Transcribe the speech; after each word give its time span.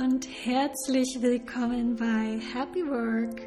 und 0.00 0.26
herzlich 0.44 1.18
willkommen 1.20 1.94
bei 1.96 2.40
Happy 2.54 2.88
Work. 2.88 3.42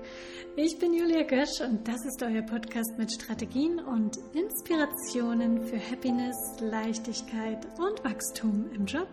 Ich 0.56 0.78
bin 0.78 0.94
Julia 0.94 1.24
Gösch 1.24 1.62
und 1.62 1.88
das 1.88 2.06
ist 2.06 2.22
euer 2.22 2.44
Podcast 2.44 2.96
mit 2.96 3.12
Strategien 3.12 3.80
und 3.80 4.20
Inspirationen 4.34 5.64
für 5.64 5.80
Happiness, 5.80 6.36
Leichtigkeit 6.60 7.66
und 7.80 8.04
Wachstum 8.04 8.70
im 8.72 8.86
Job 8.86 9.08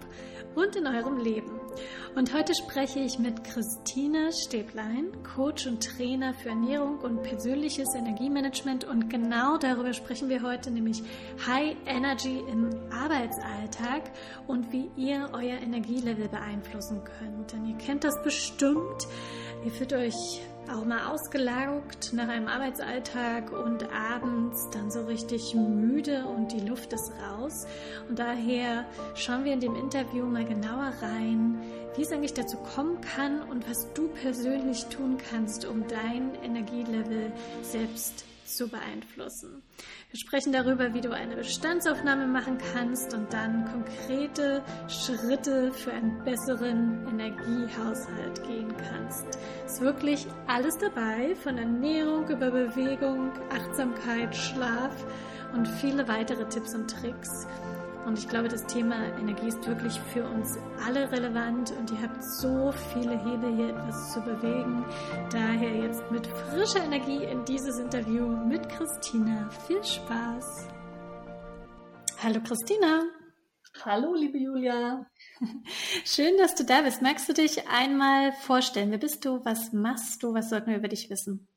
und 0.55 0.77
in 0.77 0.87
eurem 0.87 1.17
Leben. 1.17 1.50
Und 2.17 2.35
heute 2.35 2.55
spreche 2.55 2.99
ich 2.99 3.21
mit 3.21 3.45
Christine 3.45 4.33
Stäblein, 4.33 5.13
Coach 5.23 5.67
und 5.69 5.81
Trainer 5.81 6.35
für 6.35 6.49
Ernährung 6.49 6.99
und 6.99 7.23
persönliches 7.23 7.95
Energiemanagement. 7.95 8.85
Und 8.85 9.09
genau 9.09 9.59
darüber 9.59 9.93
sprechen 9.93 10.29
wir 10.29 10.43
heute, 10.43 10.73
nämlich 10.73 11.03
High 11.47 11.77
Energy 11.87 12.43
im 12.51 12.69
Arbeitsalltag 12.91 14.11
und 14.49 14.73
wie 14.73 14.91
ihr 14.97 15.31
euer 15.33 15.59
Energielevel 15.59 16.29
beeinflussen 16.29 17.01
könnt. 17.05 17.53
Denn 17.53 17.65
ihr 17.65 17.77
kennt 17.77 18.03
das 18.03 18.21
bestimmt. 18.25 19.07
Ihr 19.65 19.71
fühlt 19.71 19.93
euch 19.93 20.41
auch 20.69 20.85
mal 20.85 21.07
ausgelaugt 21.07 22.13
nach 22.13 22.29
einem 22.29 22.49
Arbeitsalltag 22.49 23.53
und 23.53 23.89
abends 23.93 24.69
dann 24.71 24.91
so 24.91 25.05
richtig 25.05 25.55
müde 25.55 26.25
und 26.27 26.53
die 26.53 26.61
Luft 26.61 26.93
ist 26.93 27.13
raus. 27.23 27.67
Und 28.09 28.19
daher 28.19 28.85
schauen 29.15 29.45
wir 29.45 29.53
in 29.53 29.61
dem 29.61 29.75
Interview 29.75 30.27
mal 30.27 30.45
genauer 30.45 30.93
rein, 31.01 31.59
wie 31.97 32.03
es 32.03 32.13
eigentlich 32.13 32.35
dazu 32.35 32.57
kommen 32.57 33.01
kann 33.01 33.43
und 33.43 33.69
was 33.69 33.93
du 33.95 34.09
persönlich 34.09 34.87
tun 34.87 35.17
kannst, 35.31 35.65
um 35.65 35.87
dein 35.89 36.35
Energielevel 36.43 37.33
selbst 37.63 38.25
zu 38.45 38.69
beeinflussen. 38.69 39.63
Wir 40.11 40.19
sprechen 40.19 40.53
darüber, 40.53 40.93
wie 40.93 41.01
du 41.01 41.13
eine 41.13 41.37
Bestandsaufnahme 41.37 42.27
machen 42.27 42.59
kannst 42.73 43.15
und 43.15 43.33
dann 43.33 43.65
konkrete 43.67 44.63
Schritte 44.89 45.71
für 45.73 45.93
einen 45.93 46.25
besseren 46.25 47.07
Energiehaushalt 47.09 48.43
gehen 48.43 48.75
kannst. 48.77 49.39
Es 49.67 49.75
ist 49.75 49.81
wirklich 49.81 50.27
alles 50.49 50.77
dabei, 50.79 51.37
von 51.37 51.59
Ernährung 51.59 52.29
über 52.29 52.51
Bewegung, 52.51 53.31
Achtsamkeit, 53.51 54.35
Schlaf 54.35 54.95
und 55.53 55.69
viele 55.69 56.09
weitere 56.09 56.45
Tipps 56.49 56.75
und 56.75 56.91
Tricks. 56.91 57.47
Und 58.07 58.19
ich 58.19 58.29
glaube, 58.29 58.49
das 58.49 58.67
Thema 58.67 58.97
Energie 59.19 59.49
ist 59.49 59.67
wirklich 59.67 60.01
für 60.13 60.25
uns 60.25 60.59
alle 60.85 61.11
relevant 61.13 61.73
und 61.73 61.91
ihr 61.91 62.01
habt 62.01 62.23
so 62.25 62.73
viele 62.93 63.13
Hebel 63.13 63.55
hier 63.55 63.69
etwas 63.69 64.13
zu 64.13 64.21
bewegen. 64.23 64.85
Daher 65.31 65.77
jetzt 65.77 66.11
mit 66.11 66.27
frischer 66.27 66.83
Energie 66.83 67.25
in 67.25 67.45
dieses 67.45 67.79
Interview 67.79 68.27
mit 68.27 68.67
Christina. 68.71 69.51
Viel 69.67 69.85
Spaß! 69.85 70.69
Hallo 72.23 72.41
Christina! 72.43 73.03
Hallo 73.85 74.15
liebe 74.15 74.39
Julia! 74.39 75.07
Schön, 76.05 76.37
dass 76.39 76.55
du 76.55 76.65
da 76.65 76.81
bist. 76.83 77.03
Magst 77.03 77.29
du 77.29 77.35
dich 77.35 77.69
einmal 77.69 78.33
vorstellen? 78.33 78.91
Wer 78.91 78.99
bist 78.99 79.25
du? 79.25 79.45
Was 79.45 79.73
machst 79.73 80.23
du? 80.23 80.33
Was 80.33 80.49
sollten 80.49 80.71
wir 80.71 80.79
über 80.79 80.89
dich 80.89 81.11
wissen? 81.11 81.49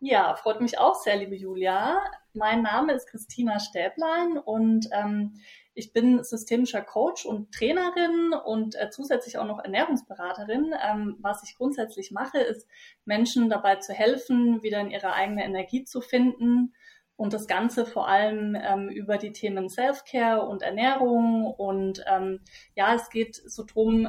Ja, 0.00 0.34
freut 0.34 0.60
mich 0.60 0.78
auch 0.78 0.94
sehr, 0.94 1.16
liebe 1.16 1.36
Julia. 1.36 2.02
Mein 2.32 2.62
Name 2.62 2.92
ist 2.92 3.06
Christina 3.06 3.58
Stäblein 3.58 4.38
und 4.38 4.88
ähm, 4.92 5.40
ich 5.74 5.92
bin 5.92 6.22
systemischer 6.22 6.82
Coach 6.82 7.26
und 7.26 7.52
Trainerin 7.52 8.32
und 8.32 8.76
äh, 8.76 8.90
zusätzlich 8.90 9.38
auch 9.38 9.46
noch 9.46 9.58
Ernährungsberaterin. 9.58 10.74
Ähm, 10.82 11.16
was 11.20 11.42
ich 11.42 11.56
grundsätzlich 11.56 12.12
mache, 12.12 12.38
ist 12.38 12.68
Menschen 13.04 13.50
dabei 13.50 13.76
zu 13.76 13.92
helfen, 13.92 14.62
wieder 14.62 14.80
in 14.80 14.90
ihre 14.90 15.12
eigene 15.12 15.44
Energie 15.44 15.84
zu 15.84 16.00
finden 16.00 16.74
und 17.16 17.32
das 17.32 17.46
Ganze 17.46 17.86
vor 17.86 18.08
allem 18.08 18.56
ähm, 18.60 18.88
über 18.88 19.18
die 19.18 19.32
Themen 19.32 19.68
Self-Care 19.68 20.46
und 20.46 20.62
Ernährung 20.62 21.46
und 21.46 22.04
ähm, 22.06 22.40
ja, 22.74 22.94
es 22.94 23.10
geht 23.10 23.36
so 23.36 23.64
drum, 23.64 24.08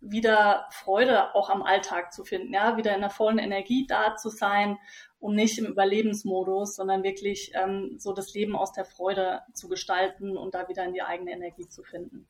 wieder 0.00 0.66
Freude 0.70 1.34
auch 1.34 1.50
am 1.50 1.62
Alltag 1.62 2.12
zu 2.12 2.24
finden, 2.24 2.52
ja, 2.52 2.76
wieder 2.76 2.94
in 2.94 3.00
der 3.00 3.10
vollen 3.10 3.38
Energie 3.38 3.86
da 3.86 4.16
zu 4.16 4.28
sein 4.28 4.78
und 5.18 5.34
nicht 5.34 5.58
im 5.58 5.66
Überlebensmodus, 5.66 6.76
sondern 6.76 7.02
wirklich 7.02 7.52
ähm, 7.54 7.96
so 7.98 8.12
das 8.12 8.34
Leben 8.34 8.54
aus 8.56 8.72
der 8.72 8.84
Freude 8.84 9.42
zu 9.54 9.68
gestalten 9.68 10.36
und 10.36 10.54
da 10.54 10.68
wieder 10.68 10.84
in 10.84 10.92
die 10.92 11.02
eigene 11.02 11.32
Energie 11.32 11.68
zu 11.68 11.82
finden. 11.82 12.26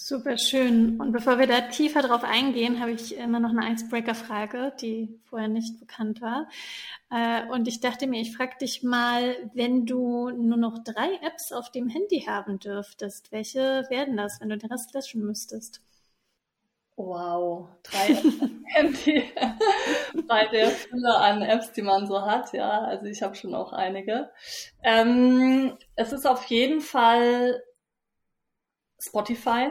Super 0.00 0.38
schön. 0.38 1.00
Und 1.00 1.10
bevor 1.10 1.40
wir 1.40 1.48
da 1.48 1.60
tiefer 1.60 2.02
drauf 2.02 2.22
eingehen, 2.22 2.78
habe 2.78 2.92
ich 2.92 3.16
immer 3.16 3.40
noch 3.40 3.50
eine 3.50 3.72
Icebreaker-Frage, 3.72 4.72
die 4.80 5.18
vorher 5.24 5.48
nicht 5.48 5.80
bekannt 5.80 6.20
war. 6.20 6.48
Äh, 7.10 7.50
und 7.50 7.66
ich 7.66 7.80
dachte 7.80 8.06
mir, 8.06 8.20
ich 8.20 8.36
frage 8.36 8.58
dich 8.60 8.84
mal, 8.84 9.34
wenn 9.54 9.86
du 9.86 10.30
nur 10.30 10.56
noch 10.56 10.78
drei 10.84 11.14
Apps 11.26 11.52
auf 11.52 11.72
dem 11.72 11.88
Handy 11.88 12.20
haben 12.28 12.60
dürftest, 12.60 13.32
welche 13.32 13.86
werden 13.88 14.16
das, 14.16 14.40
wenn 14.40 14.50
du 14.50 14.58
den 14.58 14.70
Rest 14.70 14.94
löschen 14.94 15.26
müsstest? 15.26 15.82
Wow, 16.98 17.68
drei 17.84 18.12
Handy 18.74 19.32
bei 20.26 20.48
der 20.48 20.68
Fülle 20.68 21.16
an 21.16 21.42
Apps, 21.42 21.70
die 21.70 21.82
man 21.82 22.08
so 22.08 22.22
hat, 22.22 22.52
ja. 22.52 22.80
Also 22.80 23.06
ich 23.06 23.22
habe 23.22 23.36
schon 23.36 23.54
auch 23.54 23.72
einige. 23.72 24.32
Ähm, 24.82 25.78
es 25.94 26.12
ist 26.12 26.26
auf 26.26 26.44
jeden 26.46 26.80
Fall 26.80 27.62
Spotify, 28.98 29.70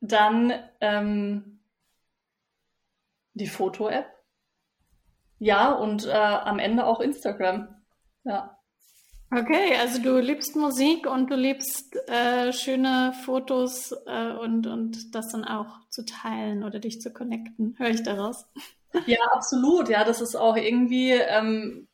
dann 0.00 0.52
ähm, 0.80 1.60
die 3.34 3.48
Foto-App, 3.48 4.06
ja 5.40 5.72
und 5.72 6.06
äh, 6.06 6.12
am 6.12 6.60
Ende 6.60 6.86
auch 6.86 7.00
Instagram, 7.00 7.82
ja. 8.22 8.59
Okay, 9.32 9.76
also 9.76 10.02
du 10.02 10.18
liebst 10.18 10.56
Musik 10.56 11.06
und 11.06 11.30
du 11.30 11.36
liebst 11.36 11.94
äh, 12.08 12.52
schöne 12.52 13.12
Fotos 13.24 13.92
äh, 14.06 14.32
und, 14.32 14.66
und 14.66 15.14
das 15.14 15.28
dann 15.28 15.44
auch 15.44 15.88
zu 15.88 16.04
teilen 16.04 16.64
oder 16.64 16.80
dich 16.80 17.00
zu 17.00 17.12
connecten. 17.12 17.76
Höre 17.78 17.90
ich 17.90 18.02
daraus? 18.02 18.46
Ja, 19.06 19.20
absolut. 19.32 19.88
Ja, 19.88 20.02
das 20.02 20.20
ist 20.20 20.34
auch 20.34 20.56
irgendwie, 20.56 21.12
ähm, 21.12 21.86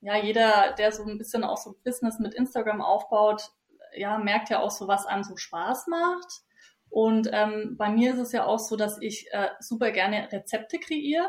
ja, 0.00 0.16
jeder, 0.16 0.74
der 0.78 0.90
so 0.90 1.04
ein 1.04 1.16
bisschen 1.16 1.44
auch 1.44 1.58
so 1.58 1.76
Business 1.84 2.18
mit 2.18 2.34
Instagram 2.34 2.80
aufbaut, 2.80 3.52
ja, 3.94 4.18
merkt 4.18 4.50
ja 4.50 4.60
auch 4.60 4.72
so, 4.72 4.88
was 4.88 5.06
einem 5.06 5.22
so 5.22 5.36
Spaß 5.36 5.86
macht. 5.86 6.42
Und 6.88 7.28
ähm, 7.32 7.76
bei 7.78 7.88
mir 7.88 8.14
ist 8.14 8.18
es 8.18 8.32
ja 8.32 8.46
auch 8.46 8.58
so, 8.58 8.74
dass 8.74 9.00
ich 9.00 9.32
äh, 9.32 9.50
super 9.60 9.92
gerne 9.92 10.30
Rezepte 10.32 10.78
kreiere. 10.80 11.28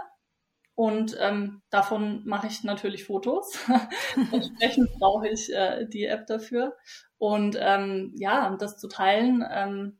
Und 0.81 1.15
ähm, 1.19 1.61
davon 1.69 2.25
mache 2.25 2.47
ich 2.47 2.63
natürlich 2.63 3.03
Fotos. 3.03 3.55
Entsprechend 4.31 4.89
brauche 4.97 5.27
ich 5.27 5.53
äh, 5.53 5.85
die 5.85 6.05
App 6.05 6.25
dafür. 6.25 6.75
Und 7.19 7.55
ähm, 7.59 8.15
ja, 8.15 8.57
das 8.59 8.79
zu 8.79 8.87
teilen, 8.87 9.45
ähm, 9.47 9.99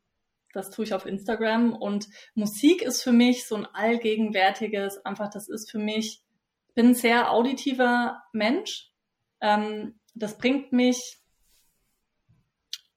das 0.54 0.72
tue 0.72 0.86
ich 0.86 0.96
auf 0.96 1.06
Instagram. 1.06 1.74
Und 1.74 2.08
Musik 2.34 2.82
ist 2.82 3.04
für 3.04 3.12
mich 3.12 3.48
so 3.48 3.58
ein 3.58 3.68
allgegenwärtiges, 3.68 5.06
einfach 5.06 5.30
das 5.30 5.50
ist 5.50 5.70
für 5.70 5.78
mich, 5.78 6.24
ich 6.70 6.74
bin 6.74 6.88
ein 6.88 6.96
sehr 6.96 7.32
auditiver 7.32 8.24
Mensch. 8.34 8.92
Ähm, 9.40 10.00
das 10.16 10.40
bringt 10.40 10.74
mich 10.74 11.20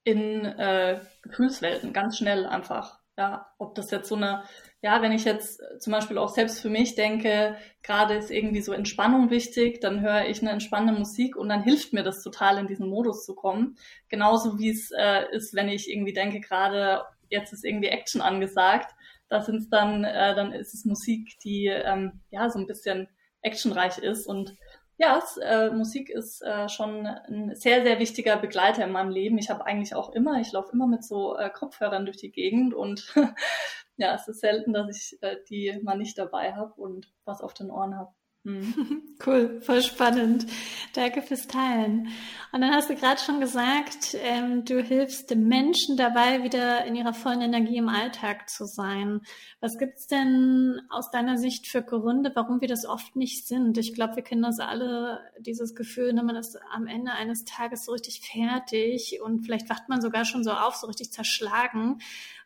in 0.04 0.46
äh, 0.46 1.02
Gefühlswelten 1.20 1.92
ganz 1.92 2.16
schnell 2.16 2.46
einfach. 2.46 2.98
Ja, 3.18 3.52
ob 3.58 3.74
das 3.74 3.90
jetzt 3.90 4.08
so 4.08 4.16
eine 4.16 4.44
ja, 4.84 5.00
wenn 5.00 5.12
ich 5.12 5.24
jetzt 5.24 5.62
zum 5.78 5.94
Beispiel 5.94 6.18
auch 6.18 6.28
selbst 6.28 6.60
für 6.60 6.68
mich 6.68 6.94
denke, 6.94 7.56
gerade 7.82 8.16
ist 8.16 8.30
irgendwie 8.30 8.60
so 8.60 8.74
Entspannung 8.74 9.30
wichtig, 9.30 9.80
dann 9.80 10.02
höre 10.02 10.26
ich 10.26 10.42
eine 10.42 10.50
entspannende 10.50 10.92
Musik 10.92 11.36
und 11.36 11.48
dann 11.48 11.62
hilft 11.62 11.94
mir 11.94 12.02
das 12.02 12.22
total, 12.22 12.58
in 12.58 12.66
diesen 12.66 12.90
Modus 12.90 13.24
zu 13.24 13.34
kommen. 13.34 13.78
Genauso 14.10 14.58
wie 14.58 14.68
es 14.68 14.90
äh, 14.90 15.34
ist, 15.34 15.54
wenn 15.54 15.70
ich 15.70 15.90
irgendwie 15.90 16.12
denke, 16.12 16.38
gerade 16.40 17.02
jetzt 17.30 17.54
ist 17.54 17.64
irgendwie 17.64 17.88
Action 17.88 18.20
angesagt, 18.20 18.94
da 19.30 19.40
sind 19.40 19.72
dann, 19.72 20.04
äh, 20.04 20.34
dann 20.34 20.52
ist 20.52 20.74
es 20.74 20.84
Musik, 20.84 21.38
die 21.42 21.68
ähm, 21.68 22.20
ja 22.30 22.50
so 22.50 22.58
ein 22.58 22.66
bisschen 22.66 23.08
actionreich 23.40 23.96
ist 23.96 24.26
und 24.26 24.54
ja, 24.96 25.18
es, 25.18 25.36
äh, 25.38 25.70
Musik 25.70 26.08
ist 26.10 26.42
äh, 26.42 26.68
schon 26.68 27.06
ein 27.06 27.54
sehr, 27.56 27.82
sehr 27.82 27.98
wichtiger 27.98 28.36
Begleiter 28.36 28.84
in 28.84 28.92
meinem 28.92 29.10
Leben. 29.10 29.38
Ich 29.38 29.50
habe 29.50 29.66
eigentlich 29.66 29.94
auch 29.94 30.10
immer, 30.10 30.40
ich 30.40 30.52
laufe 30.52 30.72
immer 30.72 30.86
mit 30.86 31.04
so 31.04 31.36
äh, 31.36 31.50
Kopfhörern 31.50 32.04
durch 32.04 32.18
die 32.18 32.30
Gegend 32.30 32.74
und 32.74 33.12
ja, 33.96 34.14
es 34.14 34.28
ist 34.28 34.40
selten, 34.40 34.72
dass 34.72 34.96
ich 34.96 35.18
äh, 35.22 35.36
die 35.48 35.80
mal 35.82 35.98
nicht 35.98 36.18
dabei 36.18 36.54
habe 36.54 36.74
und 36.74 37.12
was 37.24 37.40
auf 37.40 37.54
den 37.54 37.70
Ohren 37.70 37.96
habe. 37.96 38.12
Mhm. 38.44 39.02
Cool, 39.24 39.62
voll 39.62 39.80
spannend. 39.80 40.44
Danke 40.92 41.22
fürs 41.22 41.46
Teilen. 41.46 42.08
Und 42.52 42.60
dann 42.60 42.74
hast 42.74 42.90
du 42.90 42.94
gerade 42.94 43.18
schon 43.18 43.40
gesagt, 43.40 44.14
ähm, 44.20 44.66
du 44.66 44.82
hilfst 44.82 45.34
Menschen 45.34 45.96
dabei, 45.96 46.42
wieder 46.42 46.84
in 46.84 46.94
ihrer 46.94 47.14
vollen 47.14 47.40
Energie 47.40 47.78
im 47.78 47.88
Alltag 47.88 48.50
zu 48.50 48.66
sein. 48.66 49.22
Was 49.60 49.78
gibt's 49.78 50.08
denn 50.08 50.78
aus 50.90 51.10
deiner 51.10 51.38
Sicht 51.38 51.68
für 51.68 51.80
Gründe, 51.80 52.32
warum 52.34 52.60
wir 52.60 52.68
das 52.68 52.84
oft 52.84 53.16
nicht 53.16 53.46
sind? 53.46 53.78
Ich 53.78 53.94
glaube, 53.94 54.16
wir 54.16 54.22
kennen 54.24 54.42
das 54.42 54.58
alle, 54.58 55.20
dieses 55.38 55.74
Gefühl, 55.74 56.12
ne, 56.12 56.22
man 56.22 56.36
ist 56.36 56.58
am 56.70 56.86
Ende 56.86 57.12
eines 57.12 57.44
Tages 57.44 57.86
so 57.86 57.92
richtig 57.92 58.20
fertig 58.20 59.20
und 59.24 59.44
vielleicht 59.44 59.70
wacht 59.70 59.88
man 59.88 60.02
sogar 60.02 60.26
schon 60.26 60.44
so 60.44 60.50
auf, 60.50 60.74
so 60.74 60.86
richtig 60.86 61.12
zerschlagen. 61.12 61.98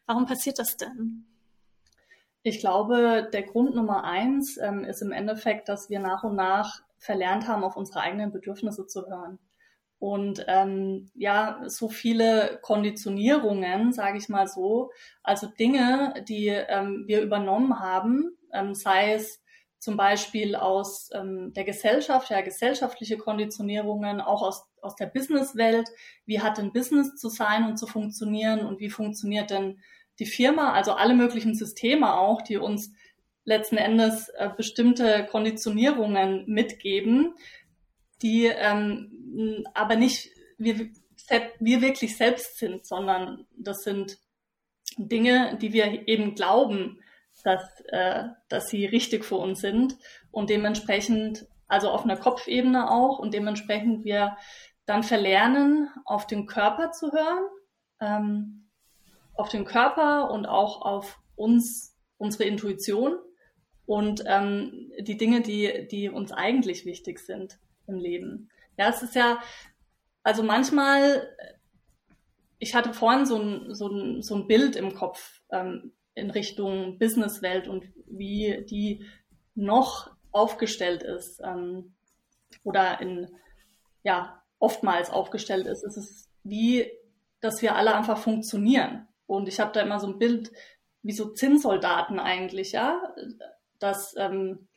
Warum 0.07 0.27
passiert 0.27 0.61
das 0.61 0.77
denn? 0.77 1.25
Ich 2.49 2.61
glaube, 2.61 3.29
der 3.31 3.43
Grund 3.43 3.75
Nummer 3.75 4.05
eins 4.05 4.57
ähm, 4.57 4.83
ist 4.83 5.03
im 5.03 5.13
Endeffekt, 5.13 5.69
dass 5.69 5.91
wir 5.91 6.01
nach 6.01 6.25
und 6.25 6.35
nach 6.35 6.81
verlernt 6.97 7.47
haben, 7.47 7.63
auf 7.63 7.77
unsere 7.77 8.01
eigenen 8.01 8.33
Bedürfnisse 8.33 8.87
zu 8.87 9.07
hören. 9.07 9.39
Und 9.99 10.45
ähm, 10.49 11.11
ja, 11.15 11.61
so 11.67 11.89
viele 11.89 12.59
Konditionierungen, 12.63 13.93
sage 13.93 14.17
ich 14.17 14.31
mal 14.31 14.47
so, 14.47 14.91
also 15.23 15.47
Dinge, 15.47 16.15
die 16.27 16.49
ähm, 16.49 17.05
wir 17.07 17.21
übernommen 17.21 17.81
haben, 17.81 18.37
ähm, 18.53 18.75
sei 18.75 19.13
es 19.13 19.43
zum 19.79 19.97
Beispiel 19.97 20.57
aus 20.57 21.11
ähm, 21.13 21.53
der 21.53 21.65
Gesellschaft, 21.65 22.31
ja, 22.31 22.41
gesellschaftliche 22.41 23.19
Konditionierungen, 23.19 24.21
auch 24.21 24.43
aus, 24.43 24.67
aus 24.81 24.97
der 24.97 25.07
Businesswelt. 25.07 25.89
Wie 26.25 26.41
hat 26.41 26.57
denn 26.59 26.73
Business 26.73 27.17
zu 27.17 27.29
sein 27.29 27.67
und 27.67 27.77
zu 27.77 27.87
funktionieren 27.87 28.65
und 28.65 28.81
wie 28.81 28.91
funktioniert 28.91 29.51
denn 29.51 29.81
die 30.19 30.27
Firma? 30.27 30.73
Also 30.73 30.93
alle 30.93 31.15
möglichen 31.15 31.55
Systeme 31.55 32.15
auch, 32.15 32.43
die 32.43 32.57
uns 32.57 32.93
letzten 33.45 33.79
Endes 33.79 34.29
äh, 34.31 34.51
bestimmte 34.57 35.27
Konditionierungen 35.31 36.45
mitgeben, 36.47 37.35
die 38.23 38.47
ähm, 38.47 39.65
aber 39.75 39.97
nicht 39.97 40.31
wir, 40.59 40.91
wir 41.61 41.81
wirklich 41.81 42.17
selbst 42.17 42.59
sind, 42.59 42.87
sondern 42.87 43.47
das 43.57 43.83
sind 43.83 44.19
Dinge, 44.97 45.57
die 45.61 45.73
wir 45.73 46.09
eben 46.09 46.35
glauben, 46.35 47.01
dass, 47.45 47.63
äh, 47.89 48.25
dass 48.49 48.69
sie 48.69 48.85
richtig 48.85 49.25
für 49.25 49.37
uns 49.37 49.61
sind 49.61 49.97
und 50.31 50.51
dementsprechend, 50.51 51.47
also 51.69 51.91
auf 51.91 52.05
einer 52.05 52.17
Kopfebene 52.17 52.91
auch 52.91 53.19
und 53.19 53.33
dementsprechend 53.33 54.05
wir 54.05 54.37
dann 54.87 55.03
verlernen, 55.03 55.89
auf 56.05 56.27
den 56.27 56.47
Körper 56.47 56.91
zu 56.93 57.13
hören, 57.13 57.45
ähm, 58.01 58.68
auf 59.39 59.49
den 59.49 59.65
Körper 59.65 60.31
und 60.31 60.47
auch 60.47 60.83
auf 60.83 61.21
uns, 61.37 61.97
unsere 62.19 62.45
Intuition 62.45 63.17
und 63.87 64.25
ähm, 64.27 64.93
die 65.01 65.17
Dinge, 65.17 65.41
die, 65.41 65.89
die 65.91 66.11
uns 66.11 66.33
eigentlich 66.33 66.85
wichtig 66.85 67.21
sind 67.21 67.59
im 67.87 67.97
Leben. 67.97 68.51
Ja, 68.77 68.89
es 68.91 69.03
ist 69.03 69.15
ja, 69.15 69.41
also 70.23 70.43
manchmal, 70.43 71.29
ich 72.59 72.75
hatte 72.75 72.93
vorhin 72.93 73.25
so 73.25 73.39
ein, 73.41 73.75
so 73.75 73.89
ein, 73.89 74.23
so 74.23 74.35
ein 74.35 74.47
Bild 74.47 74.77
im 74.77 74.95
Kopf 74.95 75.41
ähm, 75.51 75.93
in 76.15 76.31
Richtung 76.31 76.99
Businesswelt 76.99 77.69
und 77.69 77.85
wie 78.07 78.67
die 78.69 79.07
noch 79.55 80.11
aufgestellt 80.33 81.03
ist 81.03 81.41
ähm, 81.45 81.95
oder 82.65 83.01
in, 83.01 83.29
ja, 84.03 84.43
oftmals 84.59 85.11
aufgestellt 85.11 85.67
ist. 85.67 85.85
Es 85.85 85.97
ist 85.97 86.29
wie, 86.43 86.91
dass 87.41 87.63
wir 87.63 87.77
alle 87.77 87.95
einfach 87.95 88.19
funktionieren. 88.19 89.08
Und 89.29 89.47
ich 89.47 89.61
habe 89.61 89.71
da 89.73 89.83
immer 89.83 90.01
so 90.01 90.09
ein 90.09 90.19
Bild 90.19 90.51
wie 91.03 91.13
so 91.13 91.33
Zinnsoldaten 91.33 92.19
eigentlich, 92.19 92.73
ja, 92.73 93.01
dass 93.79 94.17
ähm, 94.17 94.69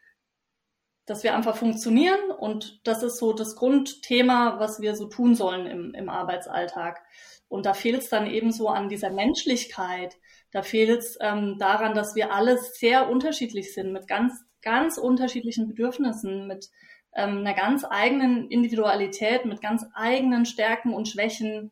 dass 1.06 1.24
wir 1.24 1.36
einfach 1.36 1.58
funktionieren. 1.58 2.32
Und 2.32 2.80
das 2.88 3.04
ist 3.04 3.18
so 3.18 3.34
das 3.34 3.56
Grundthema, 3.56 4.60
was 4.60 4.80
wir 4.80 4.96
so 4.96 5.08
tun 5.08 5.36
sollen 5.36 5.66
im, 5.66 5.94
im 5.94 6.10
Arbeitsalltag. 6.10 7.02
Und 7.48 7.66
da 7.66 7.74
fehlt 7.74 8.02
es 8.02 8.10
dann 8.10 8.28
eben 8.28 8.52
so 8.52 8.70
an 8.70 8.88
dieser 8.88 9.10
Menschlichkeit, 9.10 10.16
da 10.52 10.62
fehlt 10.62 11.00
es 11.00 11.18
ähm, 11.22 11.58
daran, 11.60 11.96
dass 11.96 12.16
wir 12.16 12.34
alle 12.34 12.58
sehr 12.58 13.10
unterschiedlich 13.10 13.74
sind, 13.74 13.92
mit 13.92 14.08
ganz, 14.08 14.34
ganz 14.62 14.98
unterschiedlichen 14.98 15.68
Bedürfnissen, 15.68 16.48
mit 16.48 16.70
ähm, 17.14 17.40
einer 17.40 17.54
ganz 17.54 17.86
eigenen 17.90 18.50
Individualität, 18.50 19.46
mit 19.46 19.62
ganz 19.62 19.86
eigenen 19.94 20.46
Stärken 20.46 20.94
und 20.94 21.08
Schwächen, 21.08 21.72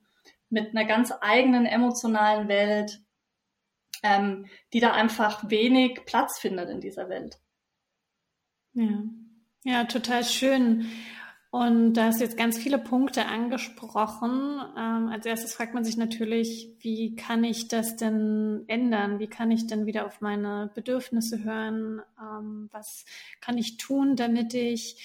mit 0.49 0.75
einer 0.75 0.85
ganz 0.85 1.13
eigenen 1.21 1.65
emotionalen 1.65 2.47
Welt, 2.47 3.01
ähm, 4.03 4.45
die 4.73 4.79
da 4.79 4.91
einfach 4.93 5.49
wenig 5.49 6.05
Platz 6.05 6.39
findet 6.39 6.69
in 6.69 6.81
dieser 6.81 7.09
Welt. 7.09 7.39
Ja, 8.73 9.03
ja, 9.63 9.83
total 9.85 10.23
schön. 10.23 10.89
Und 11.51 11.95
da 11.95 12.05
hast 12.05 12.19
du 12.19 12.23
jetzt 12.23 12.37
ganz 12.37 12.59
viele 12.59 12.77
Punkte 12.77 13.25
angesprochen. 13.25 14.61
Ähm, 14.77 15.07
als 15.07 15.25
erstes 15.25 15.53
fragt 15.53 15.73
man 15.73 15.83
sich 15.83 15.97
natürlich, 15.97 16.75
wie 16.79 17.15
kann 17.15 17.43
ich 17.43 17.67
das 17.67 17.95
denn 17.95 18.65
ändern? 18.67 19.17
Wie 19.17 19.27
kann 19.27 19.49
ich 19.49 19.65
denn 19.65 19.87
wieder 19.87 20.05
auf 20.05 20.21
meine 20.21 20.69
Bedürfnisse 20.75 21.43
hören? 21.43 22.03
Ähm, 22.21 22.69
was 22.71 23.03
kann 23.41 23.57
ich 23.57 23.77
tun, 23.77 24.15
damit 24.15 24.53
ich 24.53 25.03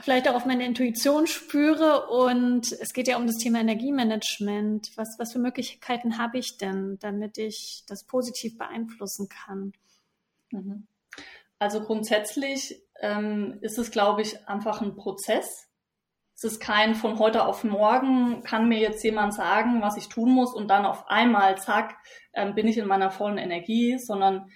vielleicht 0.00 0.28
auch 0.28 0.34
auf 0.34 0.46
meine 0.46 0.66
Intuition 0.66 1.26
spüre? 1.26 2.08
Und 2.08 2.72
es 2.72 2.92
geht 2.92 3.08
ja 3.08 3.16
um 3.16 3.26
das 3.26 3.36
Thema 3.36 3.60
Energiemanagement. 3.60 4.90
Was, 4.96 5.16
was 5.18 5.32
für 5.32 5.38
Möglichkeiten 5.38 6.18
habe 6.18 6.38
ich 6.38 6.56
denn, 6.56 6.98
damit 7.00 7.38
ich 7.38 7.84
das 7.86 8.04
positiv 8.04 8.58
beeinflussen 8.58 9.28
kann? 9.28 9.72
Mhm. 10.50 10.86
Also 11.58 11.82
grundsätzlich 11.82 12.82
ähm, 13.00 13.58
ist 13.60 13.78
es, 13.78 13.90
glaube 13.90 14.22
ich, 14.22 14.48
einfach 14.48 14.80
ein 14.82 14.96
Prozess. 14.96 15.68
Es 16.36 16.42
ist 16.42 16.60
kein 16.60 16.96
von 16.96 17.20
heute 17.20 17.46
auf 17.46 17.62
morgen 17.62 18.42
kann 18.42 18.68
mir 18.68 18.78
jetzt 18.78 19.04
jemand 19.04 19.34
sagen, 19.34 19.80
was 19.80 19.96
ich 19.96 20.08
tun 20.08 20.30
muss 20.30 20.52
und 20.52 20.68
dann 20.68 20.84
auf 20.84 21.06
einmal, 21.08 21.56
zack, 21.58 21.96
ähm, 22.32 22.56
bin 22.56 22.66
ich 22.66 22.76
in 22.76 22.88
meiner 22.88 23.12
vollen 23.12 23.38
Energie, 23.38 23.98
sondern 23.98 24.50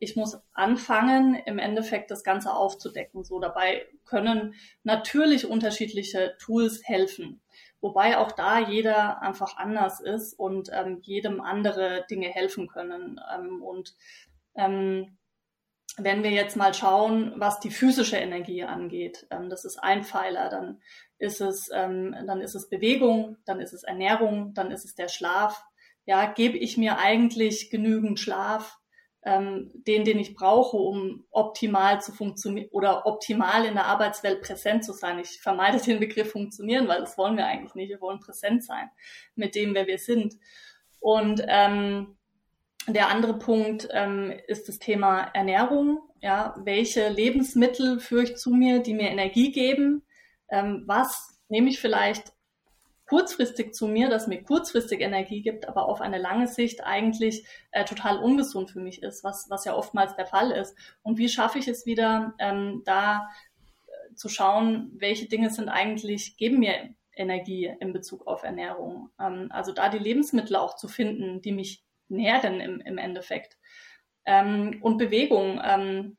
ich 0.00 0.16
muss 0.16 0.36
anfangen, 0.52 1.36
im 1.36 1.60
Endeffekt 1.60 2.10
das 2.10 2.24
Ganze 2.24 2.52
aufzudecken. 2.52 3.22
So 3.22 3.38
dabei 3.38 3.86
können 4.04 4.54
natürlich 4.82 5.46
unterschiedliche 5.46 6.36
Tools 6.40 6.80
helfen. 6.82 7.40
Wobei 7.80 8.16
auch 8.16 8.32
da 8.32 8.58
jeder 8.58 9.20
einfach 9.20 9.58
anders 9.58 10.00
ist 10.00 10.32
und 10.38 10.70
ähm, 10.72 11.00
jedem 11.02 11.40
andere 11.40 12.06
Dinge 12.10 12.28
helfen 12.28 12.66
können. 12.66 13.20
Ähm, 13.32 13.62
und 13.62 13.94
ähm, 14.56 15.18
wenn 15.96 16.22
wir 16.22 16.30
jetzt 16.30 16.56
mal 16.56 16.74
schauen, 16.74 17.34
was 17.36 17.60
die 17.60 17.70
physische 17.70 18.16
Energie 18.16 18.64
angeht, 18.64 19.26
ähm, 19.30 19.50
das 19.50 19.64
ist 19.64 19.82
ein 19.82 20.02
Pfeiler, 20.02 20.48
dann 20.48 20.80
ist 21.18 21.40
es, 21.40 21.68
ähm, 21.72 22.16
dann 22.26 22.40
ist 22.40 22.54
es 22.54 22.68
Bewegung, 22.70 23.36
dann 23.44 23.60
ist 23.60 23.72
es 23.72 23.84
Ernährung, 23.84 24.54
dann 24.54 24.70
ist 24.70 24.84
es 24.84 24.94
der 24.94 25.08
Schlaf. 25.08 25.62
Ja, 26.06 26.26
gebe 26.32 26.58
ich 26.58 26.76
mir 26.76 26.98
eigentlich 26.98 27.70
genügend 27.70 28.18
Schlaf, 28.18 28.78
ähm, 29.24 29.70
den, 29.74 30.04
den 30.04 30.18
ich 30.18 30.34
brauche, 30.34 30.76
um 30.76 31.24
optimal 31.30 32.00
zu 32.00 32.12
funktionieren 32.12 32.68
oder 32.72 33.06
optimal 33.06 33.64
in 33.64 33.74
der 33.74 33.86
Arbeitswelt 33.86 34.42
präsent 34.42 34.84
zu 34.84 34.92
sein. 34.92 35.18
Ich 35.18 35.40
vermeide 35.40 35.78
den 35.82 35.98
Begriff 35.98 36.32
funktionieren, 36.32 36.88
weil 36.88 37.00
das 37.00 37.16
wollen 37.16 37.36
wir 37.36 37.46
eigentlich 37.46 37.74
nicht. 37.74 37.88
Wir 37.88 38.00
wollen 38.00 38.20
präsent 38.20 38.64
sein 38.64 38.90
mit 39.34 39.54
dem, 39.54 39.74
wer 39.74 39.86
wir 39.86 39.98
sind. 39.98 40.34
Und 41.00 41.42
ähm, 41.48 42.16
der 42.86 43.08
andere 43.08 43.38
Punkt 43.38 43.88
ähm, 43.92 44.32
ist 44.46 44.68
das 44.68 44.78
Thema 44.78 45.30
Ernährung. 45.32 46.00
Ja, 46.20 46.54
welche 46.62 47.08
Lebensmittel 47.08 48.00
führe 48.00 48.24
ich 48.24 48.36
zu 48.36 48.50
mir, 48.50 48.80
die 48.80 48.94
mir 48.94 49.10
Energie 49.10 49.52
geben? 49.52 50.02
Ähm, 50.50 50.84
was 50.86 51.40
nehme 51.48 51.70
ich 51.70 51.80
vielleicht 51.80 52.33
kurzfristig 53.06 53.74
zu 53.74 53.86
mir, 53.86 54.08
das 54.08 54.26
mir 54.26 54.42
kurzfristig 54.42 55.00
Energie 55.00 55.42
gibt, 55.42 55.68
aber 55.68 55.88
auf 55.88 56.00
eine 56.00 56.18
lange 56.18 56.46
Sicht 56.46 56.84
eigentlich 56.84 57.46
äh, 57.70 57.84
total 57.84 58.18
ungesund 58.18 58.70
für 58.70 58.80
mich 58.80 59.02
ist, 59.02 59.24
was, 59.24 59.46
was 59.50 59.64
ja 59.64 59.74
oftmals 59.74 60.16
der 60.16 60.26
Fall 60.26 60.50
ist. 60.50 60.76
Und 61.02 61.18
wie 61.18 61.28
schaffe 61.28 61.58
ich 61.58 61.68
es 61.68 61.86
wieder, 61.86 62.34
ähm, 62.38 62.82
da 62.84 63.28
äh, 63.86 64.14
zu 64.14 64.28
schauen, 64.28 64.90
welche 64.94 65.28
Dinge 65.28 65.50
sind 65.50 65.68
eigentlich, 65.68 66.36
geben 66.36 66.60
mir 66.60 66.94
Energie 67.16 67.72
in 67.80 67.92
Bezug 67.92 68.26
auf 68.26 68.42
Ernährung. 68.42 69.10
Ähm, 69.20 69.48
also 69.50 69.72
da 69.72 69.88
die 69.88 69.98
Lebensmittel 69.98 70.56
auch 70.56 70.76
zu 70.76 70.88
finden, 70.88 71.42
die 71.42 71.52
mich 71.52 71.84
nähren 72.08 72.60
im, 72.60 72.80
im 72.80 72.98
Endeffekt. 72.98 73.58
Ähm, 74.24 74.78
und 74.80 74.96
Bewegung, 74.98 75.60
ähm, 75.62 76.16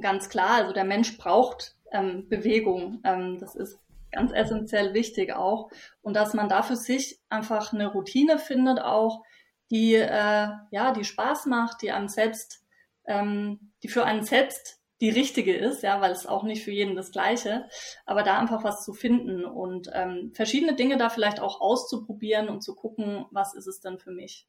ganz 0.00 0.28
klar, 0.28 0.56
also 0.56 0.72
der 0.72 0.84
Mensch 0.84 1.16
braucht 1.18 1.76
ähm, 1.92 2.28
Bewegung. 2.28 3.00
Ähm, 3.04 3.38
das 3.38 3.54
ist 3.54 3.78
ganz 4.12 4.32
essentiell 4.32 4.94
wichtig 4.94 5.32
auch. 5.32 5.70
Und 6.02 6.14
dass 6.14 6.34
man 6.34 6.48
da 6.48 6.62
für 6.62 6.76
sich 6.76 7.20
einfach 7.28 7.72
eine 7.72 7.88
Routine 7.88 8.38
findet 8.38 8.80
auch, 8.80 9.22
die, 9.70 9.94
äh, 9.94 10.48
ja, 10.70 10.92
die 10.92 11.04
Spaß 11.04 11.46
macht, 11.46 11.82
die 11.82 11.92
einem 11.92 12.08
selbst, 12.08 12.62
ähm, 13.06 13.72
die 13.82 13.88
für 13.88 14.04
einen 14.04 14.22
selbst 14.22 14.80
die 15.00 15.10
richtige 15.10 15.56
ist, 15.56 15.82
ja, 15.82 16.00
weil 16.00 16.12
es 16.12 16.26
auch 16.26 16.44
nicht 16.44 16.62
für 16.62 16.70
jeden 16.70 16.94
das 16.94 17.10
Gleiche, 17.10 17.68
aber 18.06 18.22
da 18.22 18.38
einfach 18.38 18.62
was 18.62 18.84
zu 18.84 18.92
finden 18.92 19.44
und 19.44 19.90
ähm, 19.92 20.30
verschiedene 20.32 20.76
Dinge 20.76 20.96
da 20.96 21.08
vielleicht 21.08 21.40
auch 21.40 21.60
auszuprobieren 21.60 22.48
und 22.48 22.62
zu 22.62 22.76
gucken, 22.76 23.26
was 23.32 23.54
ist 23.54 23.66
es 23.66 23.80
denn 23.80 23.98
für 23.98 24.12
mich. 24.12 24.46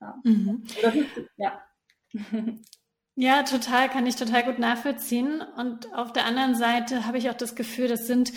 Ja. 0.00 0.20
Mhm. 0.24 0.66
ja. 1.36 1.62
Ja, 3.16 3.44
total, 3.44 3.88
kann 3.88 4.06
ich 4.06 4.16
total 4.16 4.42
gut 4.42 4.58
nachvollziehen. 4.58 5.40
Und 5.56 5.94
auf 5.94 6.12
der 6.12 6.26
anderen 6.26 6.56
Seite 6.56 7.06
habe 7.06 7.16
ich 7.16 7.30
auch 7.30 7.34
das 7.34 7.54
Gefühl, 7.54 7.86
das 7.86 8.08
sind 8.08 8.32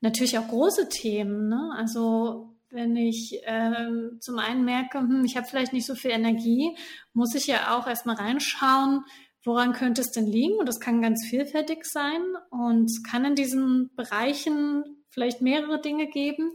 natürlich 0.00 0.38
auch 0.38 0.48
große 0.48 0.88
Themen. 0.88 1.48
Ne? 1.48 1.72
Also 1.76 2.56
wenn 2.70 2.96
ich 2.96 3.40
ähm, 3.44 4.18
zum 4.20 4.38
einen 4.38 4.64
merke, 4.64 4.98
hm, 4.98 5.24
ich 5.24 5.36
habe 5.36 5.46
vielleicht 5.46 5.72
nicht 5.72 5.86
so 5.86 5.94
viel 5.94 6.10
Energie, 6.10 6.76
muss 7.12 7.34
ich 7.34 7.46
ja 7.46 7.76
auch 7.76 7.86
erstmal 7.86 8.16
reinschauen, 8.16 9.04
woran 9.44 9.72
könnte 9.72 10.00
es 10.00 10.10
denn 10.10 10.26
liegen? 10.26 10.58
Und 10.58 10.68
das 10.68 10.80
kann 10.80 11.00
ganz 11.00 11.24
vielfältig 11.26 11.84
sein. 11.84 12.20
Und 12.50 12.90
kann 13.08 13.24
in 13.24 13.34
diesen 13.34 13.94
Bereichen 13.94 14.84
vielleicht 15.10 15.40
mehrere 15.40 15.80
Dinge 15.80 16.08
geben. 16.08 16.52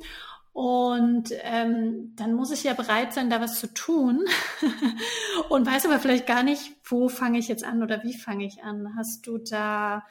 Und 0.53 1.29
ähm, 1.43 2.13
dann 2.17 2.33
muss 2.33 2.51
ich 2.51 2.63
ja 2.63 2.73
bereit 2.73 3.13
sein, 3.13 3.29
da 3.29 3.39
was 3.39 3.59
zu 3.59 3.73
tun 3.73 4.25
und 5.49 5.65
weiß 5.65 5.85
aber 5.85 5.99
vielleicht 5.99 6.27
gar 6.27 6.43
nicht, 6.43 6.73
wo 6.83 7.07
fange 7.07 7.39
ich 7.39 7.47
jetzt 7.47 7.63
an 7.63 7.81
oder 7.81 8.03
wie 8.03 8.17
fange 8.17 8.45
ich 8.45 8.61
an. 8.61 8.95
Hast 8.97 9.25
du 9.25 9.37
da 9.37 10.05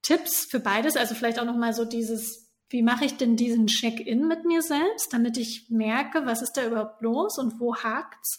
Tipps 0.00 0.46
für 0.46 0.60
beides? 0.60 0.96
Also 0.96 1.14
vielleicht 1.14 1.38
auch 1.38 1.44
nochmal 1.44 1.74
so 1.74 1.84
dieses, 1.84 2.50
wie 2.72 2.82
mache 2.82 3.04
ich 3.04 3.16
denn 3.16 3.36
diesen 3.36 3.66
Check-in 3.66 4.26
mit 4.26 4.44
mir 4.44 4.62
selbst, 4.62 5.12
damit 5.12 5.36
ich 5.36 5.66
merke, 5.68 6.24
was 6.26 6.42
ist 6.42 6.56
da 6.56 6.66
überhaupt 6.66 7.02
los 7.02 7.38
und 7.38 7.60
wo 7.60 7.76
hakt's? 7.76 8.38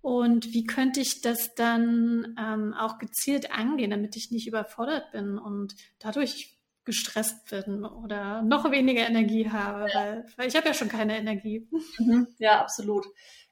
Und 0.00 0.52
wie 0.52 0.64
könnte 0.64 1.00
ich 1.00 1.20
das 1.20 1.54
dann 1.54 2.36
ähm, 2.38 2.74
auch 2.74 2.98
gezielt 2.98 3.50
angehen, 3.50 3.90
damit 3.90 4.16
ich 4.16 4.30
nicht 4.30 4.46
überfordert 4.46 5.10
bin 5.10 5.36
und 5.36 5.74
dadurch 5.98 6.56
gestresst 6.84 7.50
bin 7.50 7.84
oder 7.84 8.42
noch 8.42 8.70
weniger 8.70 9.06
Energie 9.06 9.50
habe, 9.50 9.88
ja. 9.90 9.94
weil, 9.94 10.26
weil, 10.36 10.48
ich 10.48 10.56
habe 10.56 10.68
ja 10.68 10.74
schon 10.74 10.88
keine 10.88 11.18
Energie. 11.18 11.68
Mhm. 11.98 12.28
Ja, 12.38 12.60
absolut. 12.60 13.04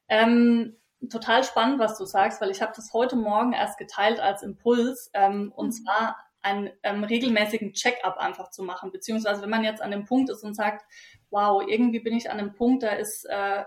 Ähm, 0.09 0.77
total 1.11 1.45
spannend, 1.45 1.81
was 1.81 1.99
du 1.99 2.05
sagst, 2.05 2.41
weil 2.41 2.51
ich 2.51 2.63
habe 2.63 2.73
das 2.75 2.93
heute 2.93 3.17
Morgen 3.17 3.53
erst 3.53 3.77
geteilt 3.77 4.21
als 4.21 4.43
Impuls 4.43 5.11
ähm, 5.13 5.53
und 5.55 5.67
mhm. 5.67 5.73
zwar 5.73 6.17
einen 6.45 6.71
ähm, 6.83 7.05
regelmäßigen 7.05 7.73
Check-up 7.73 8.19
einfach 8.19 8.51
zu 8.51 8.63
machen, 8.63 8.93
beziehungsweise 8.93 9.43
wenn 9.43 9.51
man 9.51 9.65
jetzt 9.65 9.83
an 9.83 9.91
dem 9.91 10.05
Punkt 10.05 10.31
ist 10.31 10.45
und 10.45 10.55
sagt, 10.55 10.85
wow, 11.31 11.63
irgendwie 11.67 12.01
bin 12.01 12.15
ich 12.15 12.31
an 12.31 12.39
dem 12.39 12.55
Punkt, 12.55 12.83
da 12.83 12.91
ist, 12.91 13.25
äh, 13.25 13.65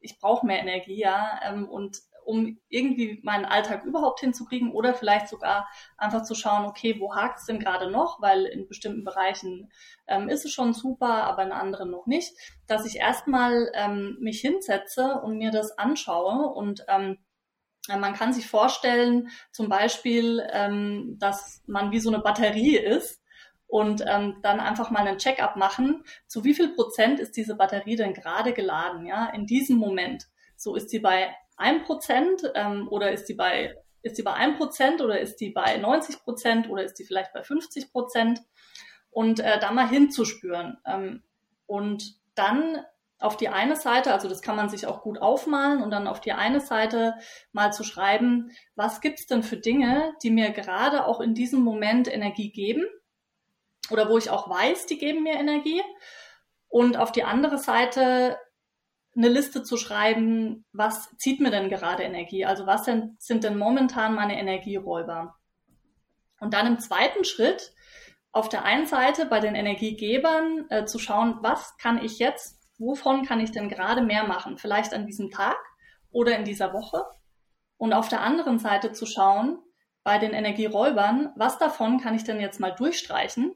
ich 0.00 0.18
brauche 0.18 0.46
mehr 0.46 0.60
Energie, 0.60 0.98
ja, 0.98 1.40
ähm, 1.44 1.68
und 1.68 1.98
um 2.24 2.60
irgendwie 2.68 3.20
meinen 3.24 3.44
Alltag 3.44 3.84
überhaupt 3.84 4.20
hinzukriegen 4.20 4.70
oder 4.70 4.94
vielleicht 4.94 5.28
sogar 5.28 5.68
einfach 5.96 6.22
zu 6.22 6.34
schauen, 6.34 6.66
okay, 6.66 7.00
wo 7.00 7.14
hakt 7.14 7.40
es 7.40 7.46
denn 7.46 7.58
gerade 7.58 7.90
noch, 7.90 8.20
weil 8.20 8.44
in 8.44 8.68
bestimmten 8.68 9.02
Bereichen 9.02 9.72
ähm, 10.06 10.28
ist 10.28 10.44
es 10.44 10.52
schon 10.52 10.72
super, 10.72 11.24
aber 11.24 11.42
in 11.42 11.52
anderen 11.52 11.90
noch 11.90 12.06
nicht, 12.06 12.32
dass 12.66 12.86
ich 12.86 12.96
erstmal 12.96 13.72
ähm, 13.74 14.16
mich 14.20 14.40
hinsetze 14.40 15.20
und 15.22 15.38
mir 15.38 15.50
das 15.50 15.76
anschaue 15.78 16.52
und 16.52 16.84
ähm, 16.88 17.18
man 17.98 18.14
kann 18.14 18.32
sich 18.32 18.46
vorstellen, 18.46 19.30
zum 19.52 19.68
Beispiel, 19.68 20.46
ähm, 20.52 21.16
dass 21.18 21.62
man 21.66 21.90
wie 21.90 22.00
so 22.00 22.10
eine 22.10 22.20
Batterie 22.20 22.76
ist 22.76 23.22
und 23.66 24.04
ähm, 24.06 24.38
dann 24.42 24.60
einfach 24.60 24.90
mal 24.90 25.06
einen 25.06 25.18
Check-up 25.18 25.56
machen. 25.56 26.04
Zu 26.26 26.44
wie 26.44 26.54
viel 26.54 26.74
Prozent 26.74 27.20
ist 27.20 27.36
diese 27.36 27.54
Batterie 27.54 27.96
denn 27.96 28.14
gerade 28.14 28.52
geladen, 28.52 29.06
ja, 29.06 29.26
in 29.26 29.46
diesem 29.46 29.76
Moment? 29.76 30.26
So 30.56 30.74
ist 30.74 30.90
sie 30.90 30.98
bei 30.98 31.34
1 31.56 31.86
Prozent 31.86 32.42
ähm, 32.54 32.88
oder 32.90 33.12
ist 33.12 33.26
die 33.26 33.34
bei 33.34 33.76
ist 34.02 34.16
die 34.16 34.22
bei 34.22 34.32
1 34.32 34.56
Prozent 34.56 35.02
oder 35.02 35.20
ist 35.20 35.36
die 35.36 35.50
bei 35.50 35.76
90 35.76 36.22
Prozent 36.22 36.70
oder 36.70 36.82
ist 36.84 36.94
die 36.94 37.04
vielleicht 37.04 37.32
bei 37.32 37.42
50 37.42 37.92
Prozent? 37.92 38.40
Und 39.10 39.40
äh, 39.40 39.58
da 39.58 39.72
mal 39.72 39.88
hinzuspüren. 39.88 40.78
Ähm, 40.86 41.22
und 41.66 42.14
dann 42.34 42.78
auf 43.20 43.36
die 43.36 43.50
eine 43.50 43.76
Seite, 43.76 44.12
also 44.12 44.28
das 44.28 44.40
kann 44.40 44.56
man 44.56 44.70
sich 44.70 44.86
auch 44.86 45.02
gut 45.02 45.20
aufmalen 45.20 45.82
und 45.82 45.90
dann 45.90 46.06
auf 46.06 46.20
die 46.20 46.32
eine 46.32 46.60
Seite 46.60 47.14
mal 47.52 47.72
zu 47.72 47.84
schreiben, 47.84 48.50
was 48.74 49.02
gibt's 49.02 49.26
denn 49.26 49.42
für 49.42 49.58
Dinge, 49.58 50.14
die 50.22 50.30
mir 50.30 50.50
gerade 50.50 51.06
auch 51.06 51.20
in 51.20 51.34
diesem 51.34 51.60
Moment 51.60 52.12
Energie 52.12 52.50
geben 52.50 52.84
oder 53.90 54.08
wo 54.08 54.16
ich 54.16 54.30
auch 54.30 54.48
weiß, 54.48 54.86
die 54.86 54.98
geben 54.98 55.22
mir 55.22 55.34
Energie. 55.34 55.82
Und 56.68 56.96
auf 56.96 57.12
die 57.12 57.24
andere 57.24 57.58
Seite 57.58 58.38
eine 59.16 59.28
Liste 59.28 59.62
zu 59.64 59.76
schreiben, 59.76 60.64
was 60.72 61.14
zieht 61.18 61.40
mir 61.40 61.50
denn 61.50 61.68
gerade 61.68 62.04
Energie? 62.04 62.46
Also 62.46 62.66
was 62.66 62.84
denn, 62.84 63.16
sind 63.18 63.44
denn 63.44 63.58
momentan 63.58 64.14
meine 64.14 64.38
Energieräuber? 64.38 65.34
Und 66.38 66.54
dann 66.54 66.66
im 66.66 66.78
zweiten 66.78 67.24
Schritt 67.24 67.74
auf 68.32 68.48
der 68.48 68.64
einen 68.64 68.86
Seite 68.86 69.26
bei 69.26 69.40
den 69.40 69.56
Energiegebern 69.56 70.66
äh, 70.70 70.84
zu 70.86 70.98
schauen, 70.98 71.38
was 71.42 71.76
kann 71.76 72.02
ich 72.02 72.18
jetzt, 72.18 72.59
wovon 72.80 73.24
kann 73.24 73.40
ich 73.40 73.52
denn 73.52 73.68
gerade 73.68 74.02
mehr 74.02 74.24
machen? 74.26 74.58
Vielleicht 74.58 74.92
an 74.92 75.06
diesem 75.06 75.30
Tag 75.30 75.58
oder 76.10 76.36
in 76.36 76.44
dieser 76.44 76.72
Woche. 76.72 77.04
Und 77.76 77.92
auf 77.92 78.08
der 78.08 78.22
anderen 78.22 78.58
Seite 78.58 78.92
zu 78.92 79.06
schauen, 79.06 79.58
bei 80.02 80.18
den 80.18 80.32
Energieräubern, 80.32 81.32
was 81.36 81.58
davon 81.58 82.00
kann 82.00 82.14
ich 82.14 82.24
denn 82.24 82.40
jetzt 82.40 82.58
mal 82.58 82.70
durchstreichen? 82.70 83.54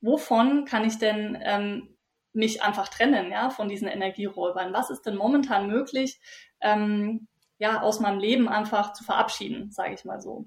Wovon 0.00 0.64
kann 0.64 0.84
ich 0.84 0.98
denn 0.98 1.36
ähm, 1.42 1.96
mich 2.32 2.62
einfach 2.62 2.88
trennen, 2.88 3.32
ja, 3.32 3.50
von 3.50 3.68
diesen 3.68 3.88
Energieräubern. 3.88 4.72
Was 4.72 4.90
ist 4.90 5.02
denn 5.02 5.16
momentan 5.16 5.66
möglich, 5.66 6.20
ähm, 6.60 7.26
ja, 7.58 7.80
aus 7.80 8.00
meinem 8.00 8.20
Leben 8.20 8.48
einfach 8.48 8.92
zu 8.92 9.02
verabschieden, 9.02 9.72
sage 9.72 9.94
ich 9.94 10.04
mal 10.04 10.20
so. 10.20 10.46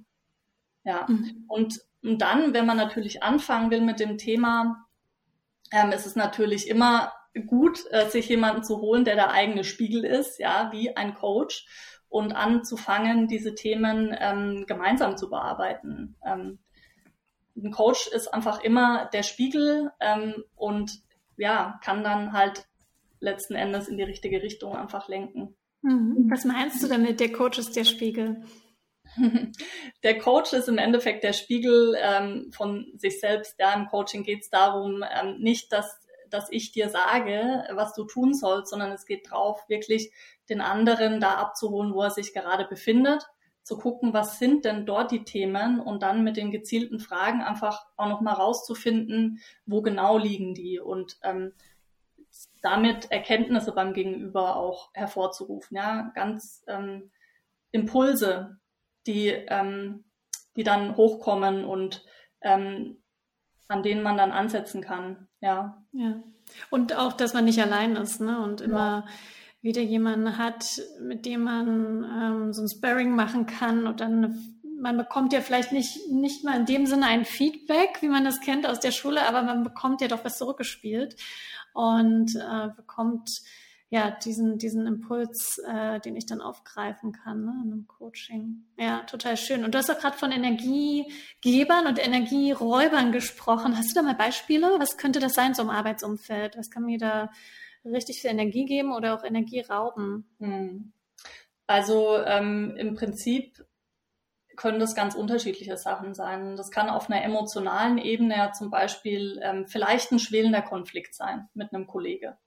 Ja. 0.84 1.06
Mhm. 1.08 1.46
Und, 1.48 1.82
und 2.02 2.20
dann, 2.20 2.54
wenn 2.54 2.66
man 2.66 2.78
natürlich 2.78 3.24
anfangen 3.24 3.72
will 3.72 3.82
mit 3.82 4.00
dem 4.00 4.18
Thema, 4.18 4.86
ähm, 5.72 5.92
ist 5.92 6.06
es 6.06 6.16
natürlich 6.16 6.70
immer 6.70 7.12
gut, 7.48 7.84
äh, 7.92 8.10
sich 8.10 8.28
jemanden 8.30 8.64
zu 8.64 8.82
holen, 8.82 9.06
der 9.06 9.16
der 9.16 9.32
eigene 9.32 9.64
Spiegel 9.64 10.04
ist, 10.06 10.40
ja, 10.40 10.70
wie 10.72 10.96
ein 10.96 11.14
Coach 11.14 11.66
und 12.10 12.34
anzufangen, 12.34 13.28
diese 13.28 13.56
Themen 13.56 14.16
ähm, 14.20 14.66
gemeinsam 14.68 15.18
zu 15.18 15.30
bearbeiten. 15.30 16.16
Ähm, 16.26 16.60
ein 17.56 17.72
Coach 17.72 18.08
ist 18.08 18.34
einfach 18.34 18.62
immer 18.62 19.10
der 19.14 19.24
Spiegel 19.24 19.92
ähm, 20.00 20.44
und 20.56 20.92
ja, 21.38 21.80
kann 21.84 22.04
dann 22.04 22.34
halt 22.34 22.66
letzten 23.20 23.56
Endes 23.56 23.88
in 23.88 23.98
die 23.98 24.04
richtige 24.04 24.42
Richtung 24.42 24.76
einfach 24.76 25.08
lenken. 25.08 25.56
Mhm. 25.82 26.28
Was 26.30 26.46
meinst 26.46 26.84
du 26.84 26.88
damit, 26.88 27.20
der 27.20 27.32
Coach 27.32 27.60
ist 27.60 27.76
der 27.76 27.86
Spiegel? 27.86 28.44
Der 30.04 30.18
Coach 30.20 30.54
ist 30.54 30.70
im 30.70 30.78
Endeffekt 30.78 31.26
der 31.26 31.34
Spiegel 31.34 31.96
ähm, 32.02 32.50
von 32.54 32.94
sich 32.96 33.20
selbst. 33.20 33.56
Ja, 33.60 33.74
im 33.74 33.88
Coaching 33.88 34.24
geht 34.24 34.42
es 34.42 34.50
darum, 34.50 35.04
ähm, 35.04 35.38
nicht, 35.40 35.74
dass, 35.74 36.00
dass 36.34 36.52
ich 36.52 36.72
dir 36.72 36.90
sage, 36.90 37.66
was 37.74 37.94
du 37.94 38.06
tun 38.06 38.34
sollst, 38.34 38.72
sondern 38.72 38.92
es 38.92 39.06
geht 39.06 39.30
drauf, 39.30 39.64
wirklich 39.68 40.12
den 40.50 40.62
anderen 40.62 41.20
da 41.20 41.36
abzuholen, 41.36 41.94
wo 41.94 42.02
er 42.02 42.12
sich 42.12 42.34
gerade 42.34 42.66
befindet, 42.66 43.30
zu 43.64 43.78
gucken, 43.78 44.14
was 44.14 44.40
sind 44.40 44.66
denn 44.66 44.86
dort 44.86 45.12
die 45.12 45.24
Themen 45.24 45.80
und 45.80 46.02
dann 46.02 46.24
mit 46.24 46.36
den 46.36 46.52
gezielten 46.52 47.00
Fragen 47.00 47.42
einfach 47.42 47.86
auch 47.96 48.08
nochmal 48.08 48.34
rauszufinden, 48.34 49.40
wo 49.66 49.82
genau 49.82 50.18
liegen 50.18 50.56
die 50.56 50.80
und 50.80 51.18
ähm, 51.24 51.54
damit 52.62 53.12
Erkenntnisse 53.12 53.72
beim 53.72 53.94
Gegenüber 53.94 54.56
auch 54.56 54.90
hervorzurufen. 54.94 55.78
Ja, 55.78 56.12
ganz 56.16 56.64
ähm, 56.68 57.12
Impulse, 57.72 58.58
die, 59.06 59.28
ähm, 59.28 60.06
die 60.56 60.64
dann 60.64 60.96
hochkommen 60.98 61.66
und 61.66 62.04
ähm, 62.42 63.02
an 63.68 63.84
denen 63.84 64.04
man 64.04 64.18
dann 64.18 64.32
ansetzen 64.32 64.82
kann. 64.82 65.28
Ja. 65.42 65.78
Ja. 65.92 66.16
Und 66.70 66.96
auch, 66.96 67.14
dass 67.14 67.34
man 67.34 67.46
nicht 67.46 67.62
allein 67.62 67.96
ist, 67.96 68.22
ne? 68.22 68.42
Und 68.42 68.62
immer 68.62 69.06
ja. 69.06 69.12
wieder 69.62 69.82
jemanden 69.82 70.38
hat, 70.38 70.82
mit 71.02 71.26
dem 71.26 71.44
man 71.44 72.04
ähm, 72.04 72.54
so 72.54 72.62
ein 72.62 72.70
Sparring 72.70 73.16
machen 73.16 73.46
kann 73.46 73.88
und 73.88 74.00
dann 74.00 74.58
man 74.82 74.98
bekommt 74.98 75.32
ja 75.32 75.42
vielleicht 75.42 75.72
nicht, 75.72 76.10
nicht 76.10 76.44
mal 76.44 76.58
in 76.58 76.66
dem 76.66 76.88
Sinne 76.88 77.06
ein 77.06 77.24
Feedback, 77.24 78.02
wie 78.02 78.10
man 78.10 78.26
das 78.26 78.42
kennt 78.42 78.68
aus 78.68 78.80
der 78.80 78.92
Schule, 78.92 79.28
aber 79.28 79.44
man 79.44 79.64
bekommt 79.64 80.02
ja 80.02 80.08
doch 80.08 80.26
was 80.26 80.40
zurückgespielt 80.40 81.16
und 81.74 82.36
äh, 82.36 82.70
bekommt 82.76 83.44
ja, 83.94 84.10
diesen, 84.10 84.58
diesen 84.58 84.88
Impuls, 84.88 85.62
äh, 85.68 86.00
den 86.00 86.16
ich 86.16 86.26
dann 86.26 86.40
aufgreifen 86.40 87.12
kann 87.12 87.44
ne, 87.44 87.52
in 87.66 87.74
einem 87.74 87.88
Coaching. 87.88 88.64
Ja, 88.78 89.02
total 89.02 89.36
schön. 89.36 89.66
Und 89.66 89.76
du 89.76 89.80
hast 89.80 89.92
auch 89.92 90.00
gerade 90.00 90.18
von 90.18 90.32
Energiegebern 90.32 91.88
und 91.88 92.00
Energieräubern 92.00 93.12
gesprochen. 93.12 93.78
Hast 93.78 93.92
du 93.92 93.96
da 93.96 94.02
mal 94.02 94.16
Beispiele? 94.16 94.80
Was 94.80 94.96
könnte 94.96 95.20
das 95.20 95.34
sein 95.34 95.54
so 95.54 95.62
im 95.62 95.70
Arbeitsumfeld? 95.70 96.58
Was 96.58 96.72
kann 96.72 96.86
mir 96.86 97.00
da 97.00 97.32
richtig 97.84 98.22
viel 98.22 98.30
Energie 98.30 98.64
geben 98.64 98.94
oder 98.94 99.14
auch 99.14 99.26
Energie 99.26 99.60
rauben? 99.60 100.26
Hm. 100.40 100.94
Also 101.68 102.18
ähm, 102.24 102.74
im 102.78 102.96
Prinzip 102.96 103.66
können 104.56 104.80
das 104.80 104.96
ganz 104.96 105.16
unterschiedliche 105.16 105.76
Sachen 105.76 106.14
sein. 106.14 106.56
Das 106.56 106.72
kann 106.72 106.90
auf 106.90 107.10
einer 107.10 107.26
emotionalen 107.26 107.98
Ebene 107.98 108.38
ja 108.38 108.54
zum 108.54 108.70
Beispiel 108.70 109.38
ähm, 109.44 109.68
vielleicht 109.68 110.14
ein 110.14 110.20
schwelender 110.20 110.62
Konflikt 110.62 111.14
sein 111.14 111.50
mit 111.54 111.74
einem 111.74 111.88
Kollege, 111.88 112.38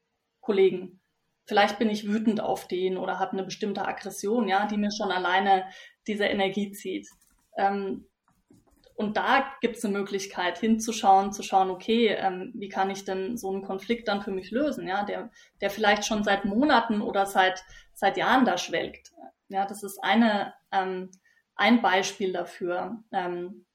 Kollegen 0.41 1.03
vielleicht 1.45 1.79
bin 1.79 1.91
ich 1.91 2.09
wütend 2.09 2.41
auf 2.41 2.69
den 2.69 2.97
oder 2.97 3.19
habe 3.19 3.33
eine 3.33 3.45
bestimmte 3.45 3.87
Aggression, 3.87 4.49
ja, 4.49 4.67
die 4.67 4.77
mir 4.77 4.91
schon 4.91 5.11
alleine 5.11 5.65
diese 6.07 6.25
Energie 6.25 6.73
zieht. 6.73 7.09
Ähm, 7.57 8.07
und 8.97 9.17
da 9.17 9.53
gibt 9.61 9.77
es 9.77 9.85
eine 9.85 9.99
Möglichkeit 9.99 10.59
hinzuschauen, 10.59 11.33
zu 11.33 11.43
schauen, 11.43 11.71
okay, 11.71 12.09
ähm, 12.09 12.53
wie 12.55 12.69
kann 12.69 12.91
ich 12.91 13.05
denn 13.05 13.37
so 13.37 13.51
einen 13.51 13.63
Konflikt 13.63 14.07
dann 14.07 14.23
für 14.23 14.31
mich 14.31 14.53
lösen, 14.53 14.87
ja, 14.87 15.05
der, 15.05 15.31
der 15.61 15.71
vielleicht 15.71 16.05
schon 16.07 16.23
seit 16.23 16.45
Monaten 16.45 17.01
oder 17.01 17.27
seit, 17.27 17.65
seit 17.95 18.17
Jahren 18.17 18.45
da 18.45 18.57
schwelgt. 18.57 19.13
Ja, 19.49 19.67
das 19.67 19.83
ist 19.83 19.99
eine, 20.03 20.55
ähm, 20.71 21.11
ein 21.57 21.83
Beispiel 21.83 22.33
dafür 22.33 23.03
ähm, 23.13 23.67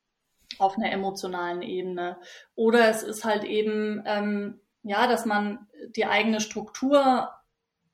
auf 0.57 0.77
einer 0.77 0.91
emotionalen 0.91 1.61
Ebene. 1.61 2.17
Oder 2.55 2.89
es 2.89 3.03
ist 3.03 3.25
halt 3.25 3.43
eben, 3.43 4.01
ähm, 4.05 4.61
ja, 4.83 5.05
dass 5.07 5.25
man 5.25 5.67
die 5.95 6.05
eigene 6.05 6.39
Struktur 6.39 7.29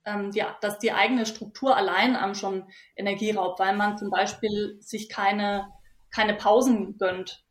ähm, 0.05 0.31
die, 0.31 0.43
dass 0.62 0.79
die 0.79 0.91
eigene 0.91 1.25
Struktur 1.25 1.75
allein 1.75 2.15
am 2.15 2.35
schon 2.35 2.67
Energie 2.95 3.31
raubt, 3.31 3.59
weil 3.59 3.75
man 3.75 3.97
zum 3.97 4.09
Beispiel 4.09 4.77
sich 4.79 5.09
keine, 5.09 5.67
keine 6.12 6.35
Pausen 6.35 6.97
gönnt, 6.97 7.43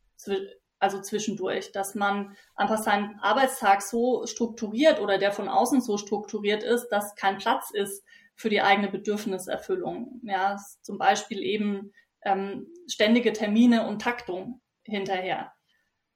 also 0.79 1.01
zwischendurch, 1.01 1.73
dass 1.73 1.95
man 1.95 2.37
einfach 2.55 2.79
seinen 2.79 3.19
Arbeitstag 3.21 3.83
so 3.83 4.27
strukturiert 4.27 5.01
oder 5.01 5.19
der 5.19 5.33
von 5.33 5.49
außen 5.49 5.81
so 5.81 5.97
strukturiert 5.99 6.63
ist, 6.63 6.89
dass 6.89 7.15
kein 7.15 7.39
Platz 7.39 7.71
ist 7.71 8.05
für 8.35 8.51
die 8.51 8.63
eigene 8.63 8.89
Bedürfniserfüllung. 8.89 10.21
Ja, 10.25 10.57
zum 10.83 10.99
Beispiel 10.99 11.43
eben 11.43 11.93
ähm, 12.23 12.67
ständige 12.89 13.33
Termine 13.33 13.87
und 13.87 14.03
Taktung 14.03 14.61
hinterher, 14.83 15.53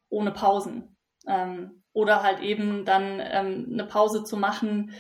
ohne 0.08 0.32
Pausen. 0.32 0.96
Ähm, 1.26 1.82
oder 1.92 2.22
halt 2.22 2.40
eben 2.40 2.84
dann 2.84 3.20
ähm, 3.20 3.68
eine 3.72 3.84
Pause 3.84 4.22
zu 4.22 4.36
machen 4.36 4.92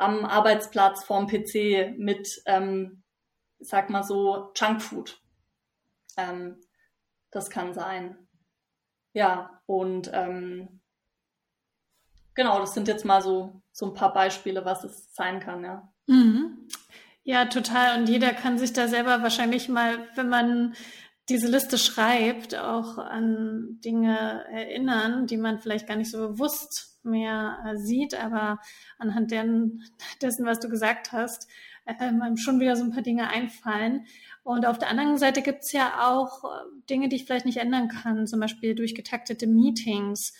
am 0.00 0.24
Arbeitsplatz 0.24 1.04
vorm 1.04 1.26
PC 1.26 1.94
mit, 1.96 2.42
ähm, 2.46 3.02
sag 3.58 3.90
mal 3.90 4.02
so, 4.02 4.52
Junkfood. 4.56 5.20
Ähm, 6.16 6.60
das 7.30 7.50
kann 7.50 7.74
sein. 7.74 8.16
Ja, 9.12 9.62
und 9.66 10.10
ähm, 10.12 10.80
genau, 12.34 12.58
das 12.60 12.74
sind 12.74 12.88
jetzt 12.88 13.04
mal 13.04 13.20
so, 13.22 13.62
so 13.72 13.86
ein 13.86 13.94
paar 13.94 14.12
Beispiele, 14.12 14.64
was 14.64 14.84
es 14.84 15.14
sein 15.14 15.40
kann, 15.40 15.64
ja. 15.64 15.92
Mhm. 16.06 16.68
Ja, 17.22 17.44
total. 17.44 18.00
Und 18.00 18.08
jeder 18.08 18.32
kann 18.32 18.58
sich 18.58 18.72
da 18.72 18.88
selber 18.88 19.22
wahrscheinlich 19.22 19.68
mal, 19.68 20.08
wenn 20.16 20.28
man 20.28 20.74
diese 21.28 21.48
Liste 21.48 21.78
schreibt, 21.78 22.56
auch 22.56 22.98
an 22.98 23.78
Dinge 23.84 24.46
erinnern, 24.50 25.26
die 25.26 25.36
man 25.36 25.60
vielleicht 25.60 25.86
gar 25.86 25.96
nicht 25.96 26.10
so 26.10 26.18
bewusst 26.18 26.89
mehr 27.02 27.58
äh, 27.66 27.76
sieht, 27.76 28.14
aber 28.14 28.60
anhand 28.98 29.30
deren, 29.30 29.82
dessen, 30.22 30.46
was 30.46 30.60
du 30.60 30.68
gesagt 30.68 31.12
hast, 31.12 31.48
ähm, 31.86 32.36
schon 32.36 32.60
wieder 32.60 32.76
so 32.76 32.84
ein 32.84 32.92
paar 32.92 33.02
Dinge 33.02 33.28
einfallen. 33.28 34.06
Und 34.42 34.66
auf 34.66 34.78
der 34.78 34.88
anderen 34.88 35.18
Seite 35.18 35.42
gibt 35.42 35.64
es 35.64 35.72
ja 35.72 36.08
auch 36.08 36.44
äh, 36.44 36.48
Dinge, 36.88 37.08
die 37.08 37.16
ich 37.16 37.24
vielleicht 37.24 37.46
nicht 37.46 37.58
ändern 37.58 37.88
kann, 37.88 38.26
zum 38.26 38.40
Beispiel 38.40 38.74
durch 38.74 38.94
getaktete 38.94 39.46
Meetings 39.46 40.32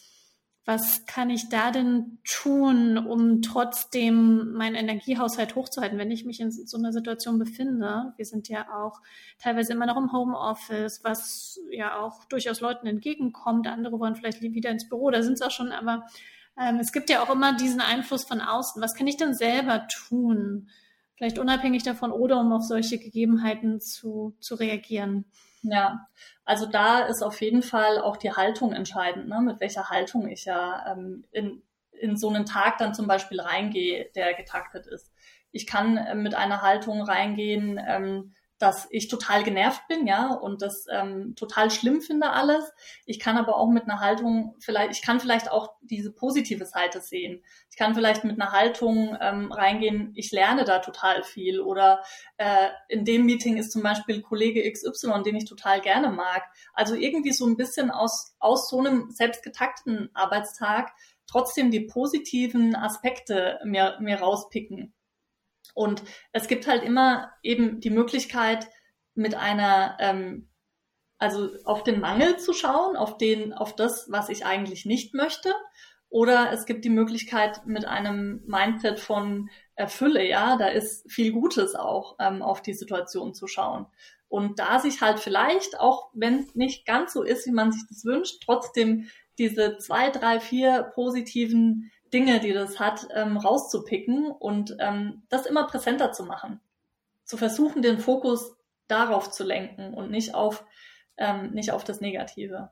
was 0.66 1.06
kann 1.06 1.30
ich 1.30 1.48
da 1.48 1.70
denn 1.70 2.18
tun, 2.22 2.98
um 2.98 3.40
trotzdem 3.42 4.52
meinen 4.52 4.76
Energiehaushalt 4.76 5.56
hochzuhalten, 5.56 5.98
wenn 5.98 6.10
ich 6.10 6.24
mich 6.24 6.38
in 6.38 6.52
so 6.52 6.76
einer 6.76 6.92
Situation 6.92 7.38
befinde? 7.38 8.12
Wir 8.16 8.24
sind 8.24 8.48
ja 8.48 8.66
auch 8.72 9.00
teilweise 9.38 9.72
immer 9.72 9.86
noch 9.86 9.96
im 9.96 10.12
Homeoffice, 10.12 11.00
was 11.02 11.58
ja 11.70 11.98
auch 11.98 12.24
durchaus 12.26 12.60
Leuten 12.60 12.86
entgegenkommt. 12.86 13.66
Andere 13.66 13.98
wollen 13.98 14.14
vielleicht 14.14 14.42
wieder 14.42 14.70
ins 14.70 14.88
Büro, 14.88 15.10
da 15.10 15.22
sind 15.22 15.34
es 15.34 15.42
auch 15.42 15.50
schon, 15.50 15.72
aber 15.72 16.06
ähm, 16.60 16.78
es 16.78 16.92
gibt 16.92 17.10
ja 17.10 17.22
auch 17.22 17.30
immer 17.30 17.56
diesen 17.56 17.80
Einfluss 17.80 18.24
von 18.24 18.40
außen. 18.40 18.82
Was 18.82 18.94
kann 18.94 19.06
ich 19.06 19.16
denn 19.16 19.34
selber 19.34 19.86
tun? 19.88 20.68
Vielleicht 21.16 21.38
unabhängig 21.38 21.82
davon 21.82 22.12
oder 22.12 22.40
um 22.40 22.52
auf 22.52 22.62
solche 22.62 22.98
Gegebenheiten 22.98 23.80
zu, 23.80 24.36
zu 24.40 24.54
reagieren. 24.54 25.24
Ja, 25.62 26.06
also 26.44 26.66
da 26.66 27.00
ist 27.00 27.22
auf 27.22 27.40
jeden 27.42 27.62
Fall 27.62 27.98
auch 28.00 28.16
die 28.16 28.32
Haltung 28.32 28.72
entscheidend, 28.72 29.28
ne? 29.28 29.40
mit 29.42 29.60
welcher 29.60 29.90
Haltung 29.90 30.28
ich 30.28 30.46
ja 30.46 30.92
ähm, 30.92 31.24
in, 31.32 31.62
in 31.92 32.16
so 32.16 32.30
einen 32.30 32.46
Tag 32.46 32.78
dann 32.78 32.94
zum 32.94 33.06
Beispiel 33.06 33.40
reingehe, 33.40 34.10
der 34.14 34.32
getaktet 34.34 34.86
ist. 34.86 35.12
Ich 35.52 35.66
kann 35.66 35.98
äh, 35.98 36.14
mit 36.14 36.34
einer 36.34 36.62
Haltung 36.62 37.02
reingehen, 37.02 37.78
ähm, 37.86 38.34
dass 38.60 38.86
ich 38.90 39.08
total 39.08 39.42
genervt 39.42 39.88
bin, 39.88 40.06
ja, 40.06 40.34
und 40.34 40.60
das 40.60 40.84
ähm, 40.92 41.34
total 41.34 41.70
schlimm 41.70 42.02
finde 42.02 42.30
alles. 42.30 42.70
Ich 43.06 43.18
kann 43.18 43.38
aber 43.38 43.56
auch 43.56 43.70
mit 43.70 43.84
einer 43.84 44.00
Haltung 44.00 44.54
vielleicht, 44.60 44.92
ich 44.92 45.00
kann 45.00 45.18
vielleicht 45.18 45.50
auch 45.50 45.72
diese 45.80 46.12
positive 46.12 46.66
Seite 46.66 47.00
sehen. 47.00 47.42
Ich 47.70 47.78
kann 47.78 47.94
vielleicht 47.94 48.22
mit 48.22 48.38
einer 48.38 48.52
Haltung 48.52 49.16
ähm, 49.18 49.50
reingehen, 49.50 50.12
ich 50.14 50.30
lerne 50.30 50.64
da 50.64 50.80
total 50.80 51.22
viel 51.22 51.60
oder 51.60 52.02
äh, 52.36 52.68
in 52.88 53.06
dem 53.06 53.24
Meeting 53.24 53.56
ist 53.56 53.72
zum 53.72 53.82
Beispiel 53.82 54.20
Kollege 54.20 54.70
XY, 54.70 55.22
den 55.24 55.36
ich 55.36 55.46
total 55.46 55.80
gerne 55.80 56.10
mag. 56.10 56.42
Also 56.74 56.94
irgendwie 56.94 57.32
so 57.32 57.46
ein 57.46 57.56
bisschen 57.56 57.90
aus, 57.90 58.36
aus 58.40 58.68
so 58.68 58.78
einem 58.78 59.10
selbstgetakteten 59.10 60.10
Arbeitstag 60.12 60.92
trotzdem 61.26 61.70
die 61.70 61.80
positiven 61.80 62.76
Aspekte 62.76 63.58
mir, 63.64 63.96
mir 64.00 64.20
rauspicken. 64.20 64.92
Und 65.74 66.02
es 66.32 66.48
gibt 66.48 66.66
halt 66.66 66.82
immer 66.82 67.32
eben 67.42 67.80
die 67.80 67.90
Möglichkeit, 67.90 68.68
mit 69.14 69.34
einer, 69.34 69.96
ähm, 70.00 70.48
also 71.18 71.50
auf 71.64 71.82
den 71.84 72.00
Mangel 72.00 72.38
zu 72.38 72.52
schauen, 72.52 72.96
auf 72.96 73.18
den, 73.18 73.52
auf 73.52 73.76
das, 73.76 74.10
was 74.10 74.28
ich 74.28 74.46
eigentlich 74.46 74.86
nicht 74.86 75.14
möchte. 75.14 75.52
Oder 76.08 76.52
es 76.52 76.66
gibt 76.66 76.84
die 76.84 76.90
Möglichkeit, 76.90 77.66
mit 77.66 77.84
einem 77.84 78.42
Mindset 78.46 78.98
von 78.98 79.48
Erfülle, 79.76 80.26
ja, 80.26 80.56
da 80.56 80.66
ist 80.66 81.10
viel 81.10 81.32
Gutes 81.32 81.74
auch, 81.74 82.16
ähm, 82.18 82.42
auf 82.42 82.62
die 82.62 82.74
Situation 82.74 83.32
zu 83.32 83.46
schauen. 83.46 83.86
Und 84.28 84.58
da 84.58 84.78
sich 84.78 85.00
halt 85.00 85.20
vielleicht, 85.20 85.78
auch 85.78 86.10
wenn 86.12 86.38
es 86.38 86.54
nicht 86.54 86.86
ganz 86.86 87.12
so 87.12 87.22
ist, 87.22 87.46
wie 87.46 87.52
man 87.52 87.72
sich 87.72 87.82
das 87.88 88.04
wünscht, 88.04 88.42
trotzdem 88.44 89.08
diese 89.38 89.78
zwei, 89.78 90.10
drei, 90.10 90.38
vier 90.38 90.90
positiven 90.94 91.90
Dinge, 92.12 92.40
die 92.40 92.52
das 92.52 92.78
hat, 92.78 93.08
ähm, 93.14 93.36
rauszupicken 93.36 94.30
und 94.30 94.76
ähm, 94.78 95.22
das 95.28 95.46
immer 95.46 95.66
präsenter 95.66 96.12
zu 96.12 96.24
machen. 96.24 96.60
Zu 97.24 97.36
versuchen, 97.36 97.82
den 97.82 97.98
Fokus 97.98 98.56
darauf 98.88 99.30
zu 99.30 99.44
lenken 99.44 99.94
und 99.94 100.10
nicht 100.10 100.34
auf, 100.34 100.64
ähm, 101.16 101.52
nicht 101.52 101.70
auf 101.70 101.84
das 101.84 102.00
Negative. 102.00 102.70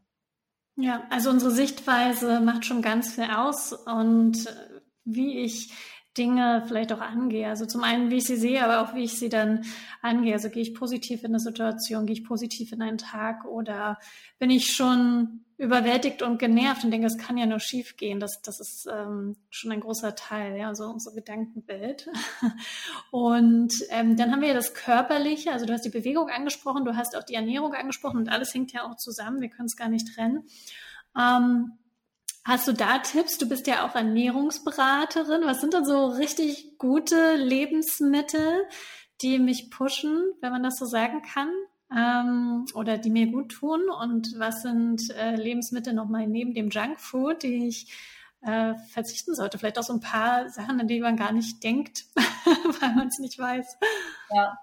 Ja, 0.77 1.07
also 1.11 1.31
unsere 1.31 1.51
Sichtweise 1.51 2.41
macht 2.41 2.65
schon 2.65 2.83
ganz 2.83 3.15
viel 3.15 3.31
aus 3.31 3.73
und 3.73 4.47
äh, 4.47 4.81
wie 5.05 5.41
ich 5.41 5.73
Dinge 6.19 6.65
vielleicht 6.67 6.93
auch 6.93 7.01
angehe. 7.01 7.49
Also 7.49 7.65
zum 7.65 7.85
einen, 7.85 8.11
wie 8.11 8.17
ich 8.17 8.25
sie 8.25 8.37
sehe, 8.37 8.65
aber 8.65 8.83
auch 8.83 8.95
wie 8.95 9.05
ich 9.05 9.19
sie 9.19 9.29
dann 9.29 9.65
angehe. 10.03 10.35
Also 10.35 10.51
gehe 10.51 10.63
ich 10.63 10.75
positiv 10.75 11.21
in 11.23 11.31
eine 11.31 11.41
Situation, 11.41 12.07
gehe 12.07 12.17
ich 12.17 12.25
positiv 12.25 12.73
in 12.73 12.83
einen 12.83 12.99
Tag 12.99 13.45
oder 13.45 13.99
bin 14.39 14.51
ich 14.51 14.73
schon 14.75 15.45
überwältigt 15.59 16.23
und 16.23 16.39
genervt 16.39 16.85
und 16.85 16.93
denke, 16.93 17.09
es 17.09 17.19
kann 17.19 17.37
ja 17.37 17.45
nur 17.45 17.59
schief 17.59 17.97
gehen. 17.97 18.21
Das, 18.21 18.43
das 18.43 18.61
ist 18.61 18.89
ähm, 18.91 19.37
schon 19.51 19.73
ein 19.73 19.81
großer 19.81 20.15
Teil, 20.15 20.57
ja, 20.57 20.73
so 20.75 20.85
unser 20.85 21.13
Gedankenbild. 21.13 22.09
Und 23.11 23.73
ähm, 23.91 24.17
dann 24.17 24.31
haben 24.31 24.41
wir 24.41 24.49
ja 24.49 24.55
das 24.55 24.75
Körperliche, 24.75 25.51
also 25.51 25.67
du 25.67 25.73
hast 25.73 25.85
die 25.85 25.91
Bewegung 25.91 26.29
angesprochen, 26.29 26.85
du 26.85 26.95
hast 26.95 27.17
auch 27.17 27.25
die 27.25 27.35
Ernährung 27.35 27.75
angesprochen 27.75 28.19
und 28.19 28.29
alles 28.29 28.55
hängt 28.55 28.73
ja 28.73 28.85
auch 28.89 28.97
zusammen, 28.97 29.41
wir 29.41 29.49
können 29.49 29.67
es 29.67 29.77
gar 29.77 29.89
nicht 29.89 30.15
trennen. 30.15 30.45
Ähm, 31.19 31.73
Hast 32.49 32.67
du 32.67 32.73
da 32.73 32.99
Tipps? 33.01 33.37
Du 33.37 33.47
bist 33.47 33.67
ja 33.67 33.87
auch 33.87 33.95
Ernährungsberaterin. 33.95 35.43
Was 35.45 35.61
sind 35.61 35.75
denn 35.75 35.85
so 35.85 36.07
richtig 36.07 36.79
gute 36.79 37.37
Lebensmittel, 37.37 38.65
die 39.21 39.39
mich 39.39 39.71
pushen, 39.71 40.33
wenn 40.41 40.53
man 40.53 40.63
das 40.63 40.79
so 40.79 40.87
sagen 40.87 41.21
kann? 41.21 41.51
Ähm, 41.95 42.65
oder 42.73 42.97
die 42.97 43.11
mir 43.11 43.27
gut 43.27 43.53
tun? 43.53 43.91
Und 43.91 44.33
was 44.39 44.63
sind 44.63 45.11
äh, 45.11 45.37
Lebensmittel 45.37 45.93
nochmal 45.93 46.27
neben 46.27 46.55
dem 46.55 46.71
Junkfood, 46.71 47.43
die 47.43 47.69
ich 47.69 47.93
äh, 48.41 48.73
verzichten 48.93 49.35
sollte? 49.35 49.59
Vielleicht 49.59 49.79
auch 49.79 49.83
so 49.83 49.93
ein 49.93 50.01
paar 50.01 50.49
Sachen, 50.49 50.81
an 50.81 50.89
die 50.89 51.01
man 51.01 51.17
gar 51.17 51.33
nicht 51.33 51.63
denkt, 51.63 52.07
weil 52.81 52.95
man 52.95 53.09
es 53.09 53.19
nicht 53.19 53.39
weiß. 53.39 53.77
Ja, 54.35 54.59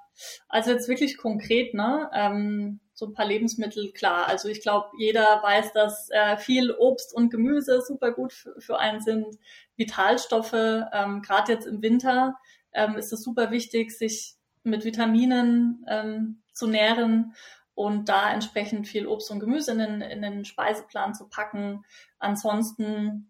also 0.49 0.71
jetzt 0.71 0.87
wirklich 0.87 1.17
konkret, 1.17 1.75
ne? 1.75 2.09
Ähm 2.13 2.79
so 2.95 3.05
ein 3.05 3.13
paar 3.13 3.25
Lebensmittel, 3.25 3.91
klar. 3.91 4.27
Also 4.27 4.47
ich 4.47 4.61
glaube, 4.61 4.89
jeder 4.97 5.43
weiß, 5.43 5.73
dass 5.73 6.09
äh, 6.11 6.37
viel 6.37 6.71
Obst 6.71 7.13
und 7.13 7.29
Gemüse 7.29 7.81
super 7.81 8.11
gut 8.11 8.33
für, 8.57 8.79
einen 8.79 9.01
sind. 9.01 9.37
Vitalstoffe, 9.75 10.53
ähm, 10.53 11.21
gerade 11.21 11.51
jetzt 11.51 11.67
im 11.67 11.81
Winter 11.81 12.35
ähm, 12.71 12.95
ist 12.95 13.11
es 13.11 13.21
super 13.21 13.51
wichtig, 13.51 13.95
sich 13.95 14.35
mit 14.63 14.85
Vitaminen 14.85 15.85
ähm, 15.89 16.41
zu 16.53 16.67
nähren 16.67 17.35
und 17.73 18.07
da 18.07 18.31
entsprechend 18.31 18.87
viel 18.87 19.07
Obst 19.07 19.29
und 19.29 19.41
Gemüse 19.41 19.73
in 19.73 19.79
den, 19.79 20.01
in 20.01 20.21
den 20.21 20.45
Speiseplan 20.45 21.13
zu 21.13 21.27
packen. 21.27 21.83
Ansonsten 22.17 23.29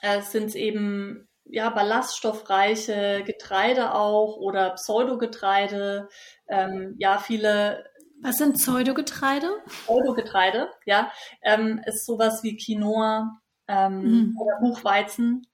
äh, 0.00 0.20
sind 0.22 0.46
es 0.46 0.54
eben 0.56 1.28
ja, 1.44 1.70
ballaststoffreiche 1.70 3.22
Getreide 3.24 3.94
auch 3.94 4.36
oder 4.36 4.70
Pseudogetreide, 4.70 6.08
ähm, 6.48 6.94
ja, 6.98 7.18
viele 7.18 7.84
was 8.22 8.36
sind 8.36 8.54
Pseudogetreide? 8.54 9.50
Pseudogetreide, 9.66 10.70
ja, 10.86 11.10
ähm, 11.42 11.80
ist 11.86 12.06
sowas 12.06 12.42
wie 12.42 12.56
Quinoa 12.56 13.40
ähm, 13.68 14.02
mhm. 14.02 14.38
oder 14.38 14.60
Buchweizen. 14.60 15.46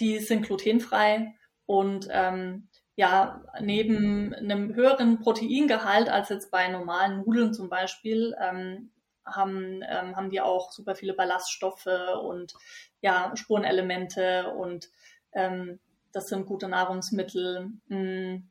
Die 0.00 0.18
sind 0.20 0.46
glutenfrei 0.46 1.34
und 1.66 2.08
ähm, 2.10 2.68
ja, 2.96 3.42
neben 3.60 4.34
einem 4.34 4.74
höheren 4.74 5.20
Proteingehalt 5.20 6.08
als 6.08 6.30
jetzt 6.30 6.50
bei 6.50 6.68
normalen 6.68 7.18
Nudeln 7.18 7.54
zum 7.54 7.68
Beispiel, 7.68 8.34
ähm, 8.40 8.90
haben, 9.24 9.82
ähm, 9.88 10.16
haben 10.16 10.30
die 10.30 10.40
auch 10.40 10.72
super 10.72 10.94
viele 10.94 11.14
Ballaststoffe 11.14 11.88
und 12.22 12.54
ja, 13.00 13.32
Spurenelemente 13.36 14.48
und 14.50 14.88
ähm, 15.32 15.78
das 16.12 16.26
sind 16.26 16.46
gute 16.46 16.68
Nahrungsmittel. 16.68 17.70
Mh, 17.88 18.42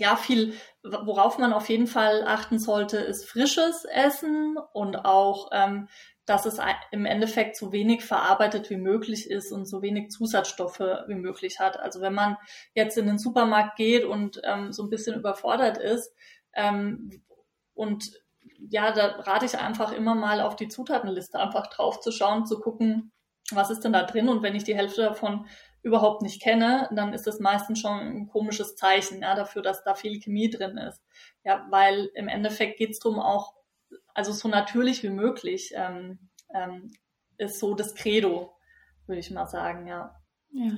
ja, 0.00 0.16
viel, 0.16 0.54
worauf 0.82 1.38
man 1.38 1.52
auf 1.52 1.68
jeden 1.68 1.86
Fall 1.86 2.24
achten 2.26 2.58
sollte, 2.58 2.96
ist 2.96 3.28
frisches 3.28 3.84
Essen 3.84 4.56
und 4.72 5.04
auch, 5.04 5.50
ähm, 5.52 5.88
dass 6.24 6.46
es 6.46 6.58
im 6.90 7.06
Endeffekt 7.06 7.56
so 7.56 7.70
wenig 7.72 8.04
verarbeitet 8.04 8.70
wie 8.70 8.76
möglich 8.76 9.30
ist 9.30 9.52
und 9.52 9.66
so 9.66 9.82
wenig 9.82 10.10
Zusatzstoffe 10.10 10.80
wie 11.06 11.14
möglich 11.14 11.60
hat. 11.60 11.78
Also 11.78 12.00
wenn 12.00 12.14
man 12.14 12.36
jetzt 12.74 12.96
in 12.96 13.06
den 13.06 13.18
Supermarkt 13.18 13.76
geht 13.76 14.04
und 14.04 14.40
ähm, 14.44 14.72
so 14.72 14.84
ein 14.84 14.90
bisschen 14.90 15.16
überfordert 15.16 15.76
ist 15.76 16.14
ähm, 16.54 17.22
und 17.74 18.10
ja, 18.68 18.92
da 18.92 19.06
rate 19.20 19.46
ich 19.46 19.58
einfach 19.58 19.92
immer 19.92 20.14
mal 20.14 20.40
auf 20.40 20.56
die 20.56 20.68
Zutatenliste 20.68 21.38
einfach 21.38 21.66
drauf 21.66 22.00
zu 22.00 22.10
schauen, 22.10 22.46
zu 22.46 22.60
gucken, 22.60 23.12
was 23.50 23.70
ist 23.70 23.80
denn 23.80 23.92
da 23.92 24.04
drin 24.04 24.28
und 24.28 24.42
wenn 24.42 24.54
ich 24.54 24.64
die 24.64 24.76
Hälfte 24.76 25.02
davon 25.02 25.46
überhaupt 25.82 26.22
nicht 26.22 26.42
kenne, 26.42 26.88
dann 26.92 27.14
ist 27.14 27.26
das 27.26 27.40
meistens 27.40 27.80
schon 27.80 27.98
ein 27.98 28.28
komisches 28.28 28.76
Zeichen 28.76 29.22
ja, 29.22 29.34
dafür, 29.34 29.62
dass 29.62 29.82
da 29.82 29.94
viel 29.94 30.20
Chemie 30.20 30.50
drin 30.50 30.76
ist. 30.76 31.02
Ja, 31.44 31.66
weil 31.70 32.10
im 32.14 32.28
Endeffekt 32.28 32.78
geht 32.78 32.90
es 32.90 32.98
darum 32.98 33.18
auch, 33.18 33.54
also 34.14 34.32
so 34.32 34.48
natürlich 34.48 35.02
wie 35.02 35.10
möglich 35.10 35.72
ähm, 35.74 36.18
ähm, 36.54 36.90
ist 37.38 37.58
so 37.58 37.74
das 37.74 37.94
Credo. 37.94 38.52
würde 39.06 39.20
ich 39.20 39.30
mal 39.30 39.46
sagen, 39.46 39.86
ja. 39.86 40.14
Ja. 40.52 40.72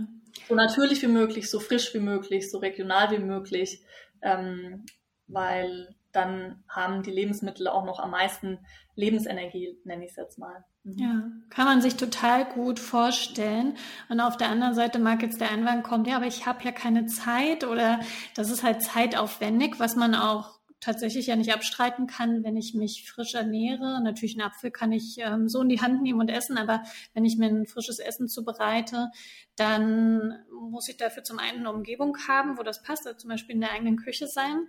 So 0.48 0.54
natürlich 0.54 1.02
wie 1.02 1.08
möglich, 1.08 1.50
so 1.50 1.60
frisch 1.60 1.92
wie 1.94 2.00
möglich, 2.00 2.50
so 2.50 2.58
regional 2.58 3.10
wie 3.10 3.18
möglich, 3.18 3.82
ähm, 4.22 4.86
weil 5.26 5.94
dann 6.12 6.62
haben 6.68 7.03
die 7.03 7.11
Lebensmittel 7.11 7.68
auch 7.68 7.85
noch 7.85 7.98
am 7.98 8.11
meisten 8.11 8.59
Lebensenergie, 8.94 9.79
nenne 9.85 10.05
ich 10.05 10.11
es 10.11 10.16
jetzt 10.16 10.38
mal. 10.38 10.64
Mhm. 10.85 10.98
Ja, 10.98 11.22
kann 11.51 11.64
man 11.64 11.81
sich 11.81 11.96
total 11.96 12.44
gut 12.44 12.79
vorstellen. 12.79 13.77
Und 14.09 14.20
auf 14.20 14.37
der 14.37 14.51
anderen 14.51 14.75
Seite 14.75 14.98
mag 14.98 15.22
jetzt 15.22 15.40
der 15.40 15.51
Einwand 15.51 15.85
kommen, 15.85 16.05
ja, 16.05 16.16
aber 16.16 16.27
ich 16.27 16.46
habe 16.46 16.62
ja 16.64 16.72
keine 16.72 17.07
Zeit 17.07 17.64
oder 17.64 18.01
das 18.35 18.51
ist 18.51 18.62
halt 18.62 18.83
zeitaufwendig, 18.83 19.79
was 19.79 19.96
man 19.96 20.14
auch 20.14 20.61
tatsächlich 20.83 21.29
ja 21.29 21.37
nicht 21.37 21.55
abstreiten 21.55 22.09
kann, 22.09 22.42
wenn 22.42 22.57
ich 22.57 22.75
mich 22.75 23.09
frisch 23.09 23.35
ernähre. 23.35 24.03
Natürlich 24.03 24.35
einen 24.35 24.51
Apfel 24.51 24.72
kann 24.72 24.90
ich 24.90 25.16
ähm, 25.18 25.48
so 25.48 25.62
in 25.62 25.68
die 25.68 25.81
Hand 25.81 26.03
nehmen 26.03 26.20
und 26.20 26.29
essen, 26.29 26.59
aber 26.59 26.83
wenn 27.14 27.25
ich 27.25 27.38
mir 27.38 27.46
ein 27.46 27.66
frisches 27.66 28.01
Essen 28.01 28.29
zubereite, 28.29 29.11
dann 29.55 30.40
muss 30.51 30.88
ich 30.88 30.96
dafür 30.96 31.22
zum 31.22 31.38
einen 31.38 31.61
eine 31.61 31.72
Umgebung 31.72 32.18
haben, 32.27 32.59
wo 32.59 32.64
das 32.64 32.83
passt, 32.83 33.07
also 33.07 33.16
zum 33.16 33.31
Beispiel 33.31 33.55
in 33.55 33.61
der 33.61 33.70
eigenen 33.70 33.96
Küche 33.96 34.27
sein 34.27 34.66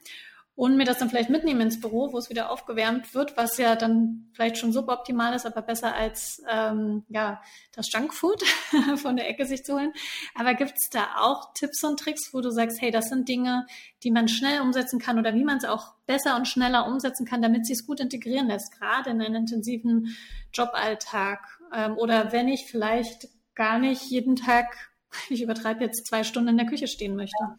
und 0.56 0.78
mir 0.78 0.86
das 0.86 1.00
dann 1.00 1.10
vielleicht 1.10 1.32
mitnehmen 1.32 1.62
ins 1.62 1.80
Büro, 1.80 2.14
wo 2.14 2.18
es 2.18 2.30
wieder 2.30 2.52
aufgewärmt 2.52 3.16
wird, 3.16 3.36
was 3.38 3.58
ja 3.58 3.76
dann 3.76 4.30
vielleicht 4.34 4.58
schon 4.58 4.72
suboptimal 4.72 5.34
ist, 5.34 5.48
aber 5.48 5.64
besser 5.64 5.96
als 5.96 6.44
ähm, 6.48 7.04
ja 7.10 7.42
das 7.72 7.92
Junkfood 7.92 8.44
von 8.98 9.16
der 9.16 9.28
Ecke 9.28 9.46
sich 9.46 9.66
zu 9.66 9.74
holen. 9.74 9.94
Aber 10.36 10.54
gibt 10.54 10.74
es 10.78 10.90
da 10.92 11.16
auch 11.18 11.54
Tipps 11.54 11.84
und 11.84 12.00
Tricks, 12.00 12.34
wo 12.34 12.42
du 12.42 12.52
sagst, 12.52 12.82
hey, 12.82 12.92
das 12.92 13.10
sind 13.10 13.28
Dinge, 13.28 13.66
die 14.04 14.12
man 14.12 14.28
schnell 14.28 14.62
umsetzen 14.62 15.00
kann 15.00 15.18
oder 15.18 15.34
wie 15.34 15.44
man 15.44 15.58
es 15.58 15.66
auch 15.66 15.96
besser 16.06 16.36
und 16.36 16.48
schneller 16.48 16.86
umsetzen 16.88 17.26
kann, 17.26 17.42
damit 17.42 17.66
sie 17.66 17.74
es 17.74 17.88
gut 17.88 18.00
integrieren 18.00 18.48
lässt, 18.48 18.78
gerade 18.78 19.10
in 19.10 19.22
einen 19.22 19.36
intensiven 19.36 20.16
Joballtag 20.54 21.40
ähm, 21.74 21.98
oder 21.98 22.32
wenn 22.32 22.48
ich 22.48 22.68
vielleicht 22.70 23.28
gar 23.56 23.80
nicht 23.80 24.04
jeden 24.04 24.36
Tag, 24.36 24.92
ich 25.30 25.42
übertreibe 25.42 25.84
jetzt 25.84 26.06
zwei 26.06 26.24
Stunden 26.24 26.50
in 26.50 26.58
der 26.58 26.68
Küche 26.68 26.88
stehen 26.88 27.16
möchte. 27.16 27.36
Ja. 27.42 27.58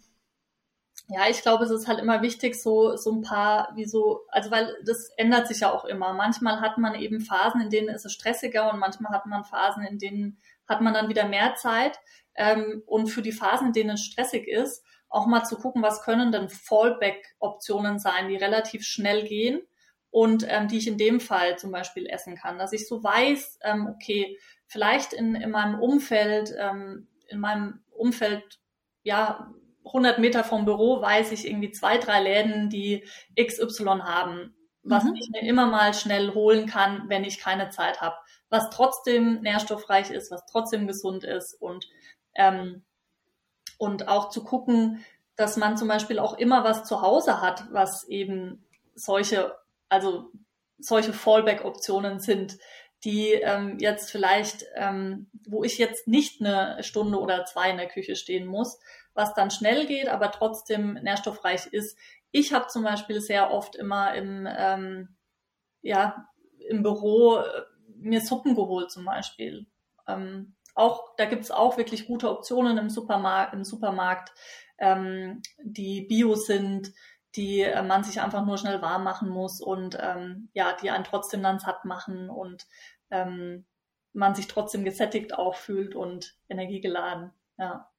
Ja, 1.08 1.28
ich 1.28 1.42
glaube, 1.42 1.64
es 1.64 1.70
ist 1.70 1.86
halt 1.86 1.98
immer 1.98 2.22
wichtig, 2.22 2.54
so, 2.60 2.96
so 2.96 3.12
ein 3.12 3.20
paar, 3.20 3.72
wie 3.74 3.84
so, 3.84 4.22
also 4.28 4.50
weil 4.50 4.74
das 4.86 5.10
ändert 5.18 5.46
sich 5.48 5.60
ja 5.60 5.70
auch 5.70 5.84
immer. 5.84 6.14
Manchmal 6.14 6.60
hat 6.62 6.78
man 6.78 6.94
eben 6.94 7.20
Phasen, 7.20 7.60
in 7.60 7.68
denen 7.68 7.88
ist 7.90 8.06
es 8.06 8.12
stressiger 8.12 8.72
und 8.72 8.78
manchmal 8.78 9.12
hat 9.12 9.26
man 9.26 9.44
Phasen, 9.44 9.84
in 9.84 9.98
denen 9.98 10.38
hat 10.66 10.80
man 10.80 10.94
dann 10.94 11.10
wieder 11.10 11.28
mehr 11.28 11.56
Zeit. 11.56 11.98
Ähm, 12.34 12.82
und 12.86 13.08
für 13.08 13.20
die 13.20 13.32
Phasen, 13.32 13.68
in 13.68 13.72
denen 13.74 13.90
es 13.90 14.00
stressig 14.02 14.48
ist, 14.48 14.82
auch 15.10 15.26
mal 15.26 15.44
zu 15.44 15.56
gucken, 15.56 15.82
was 15.82 16.02
können 16.02 16.32
denn 16.32 16.48
Fallback-Optionen 16.48 17.98
sein, 17.98 18.28
die 18.28 18.36
relativ 18.36 18.84
schnell 18.84 19.24
gehen 19.24 19.60
und 20.10 20.46
ähm, 20.48 20.68
die 20.68 20.78
ich 20.78 20.88
in 20.88 20.96
dem 20.98 21.20
Fall 21.20 21.58
zum 21.58 21.70
Beispiel 21.70 22.06
essen 22.06 22.34
kann. 22.34 22.58
Dass 22.58 22.72
ich 22.72 22.88
so 22.88 23.04
weiß, 23.04 23.58
ähm, 23.62 23.88
okay, 23.94 24.38
vielleicht 24.66 25.12
in, 25.12 25.34
in 25.34 25.50
meinem 25.50 25.78
Umfeld, 25.78 26.54
ähm, 26.58 27.08
in 27.28 27.40
meinem 27.40 27.84
Umfeld, 27.90 28.58
ja, 29.02 29.52
100 29.84 30.18
Meter 30.18 30.44
vom 30.44 30.64
Büro 30.64 31.00
weiß 31.00 31.32
ich 31.32 31.46
irgendwie 31.46 31.70
zwei, 31.70 31.98
drei 31.98 32.22
Läden, 32.22 32.70
die 32.70 33.04
XY 33.40 34.00
haben, 34.02 34.54
was 34.82 35.04
mhm. 35.04 35.14
ich 35.14 35.28
mir 35.30 35.42
immer 35.42 35.66
mal 35.66 35.94
schnell 35.94 36.34
holen 36.34 36.66
kann, 36.66 37.04
wenn 37.08 37.24
ich 37.24 37.38
keine 37.38 37.70
Zeit 37.70 38.00
habe, 38.00 38.16
was 38.48 38.70
trotzdem 38.70 39.40
nährstoffreich 39.42 40.10
ist, 40.10 40.30
was 40.30 40.44
trotzdem 40.46 40.86
gesund 40.86 41.24
ist 41.24 41.54
und 41.60 41.86
ähm, 42.34 42.84
und 43.78 44.08
auch 44.08 44.30
zu 44.30 44.44
gucken, 44.44 45.04
dass 45.36 45.56
man 45.56 45.76
zum 45.76 45.88
Beispiel 45.88 46.18
auch 46.18 46.38
immer 46.38 46.64
was 46.64 46.84
zu 46.84 47.02
Hause 47.02 47.40
hat, 47.40 47.64
was 47.72 48.04
eben 48.04 48.64
solche, 48.94 49.54
also 49.88 50.30
solche 50.78 51.12
Fallback-Optionen 51.12 52.20
sind, 52.20 52.58
die 53.04 53.32
ähm, 53.32 53.78
jetzt 53.78 54.10
vielleicht, 54.10 54.64
ähm, 54.76 55.28
wo 55.46 55.64
ich 55.64 55.78
jetzt 55.78 56.06
nicht 56.06 56.40
eine 56.40 56.82
Stunde 56.82 57.18
oder 57.18 57.44
zwei 57.44 57.70
in 57.70 57.76
der 57.76 57.88
Küche 57.88 58.16
stehen 58.16 58.46
muss, 58.46 58.78
was 59.14 59.34
dann 59.34 59.50
schnell 59.50 59.86
geht, 59.86 60.08
aber 60.08 60.30
trotzdem 60.30 60.94
nährstoffreich 60.94 61.66
ist. 61.66 61.96
Ich 62.30 62.52
habe 62.52 62.66
zum 62.66 62.82
Beispiel 62.82 63.20
sehr 63.20 63.52
oft 63.52 63.76
immer 63.76 64.14
im, 64.14 64.48
ähm, 64.50 65.16
ja, 65.82 66.28
im 66.68 66.82
Büro 66.82 67.36
äh, 67.38 67.62
mir 67.96 68.20
Suppen 68.20 68.54
geholt 68.54 68.90
zum 68.90 69.04
Beispiel. 69.04 69.66
Ähm, 70.06 70.54
auch, 70.74 71.14
da 71.16 71.24
gibt's 71.24 71.50
auch 71.50 71.76
wirklich 71.76 72.06
gute 72.06 72.30
Optionen 72.30 72.78
im 72.78 72.90
Supermarkt, 72.90 73.54
im 73.54 73.64
Supermarkt 73.64 74.32
ähm, 74.78 75.42
die 75.62 76.02
bio 76.02 76.34
sind, 76.34 76.92
die 77.36 77.60
äh, 77.60 77.82
man 77.82 78.04
sich 78.04 78.20
einfach 78.20 78.44
nur 78.44 78.58
schnell 78.58 78.82
warm 78.82 79.04
machen 79.04 79.28
muss 79.28 79.60
und 79.60 79.96
ähm, 80.00 80.48
ja, 80.52 80.76
die 80.80 80.90
einen 80.90 81.04
trotzdem 81.04 81.42
dann 81.42 81.58
satt 81.58 81.84
machen 81.84 82.30
und 82.30 82.66
ähm, 83.10 83.66
man 84.12 84.34
sich 84.34 84.46
trotzdem 84.46 84.84
gesättigt 84.84 85.34
auch 85.34 85.56
fühlt 85.56 85.94
und 85.94 86.36
energiegeladen. 86.48 87.32
Ja. 87.58 87.90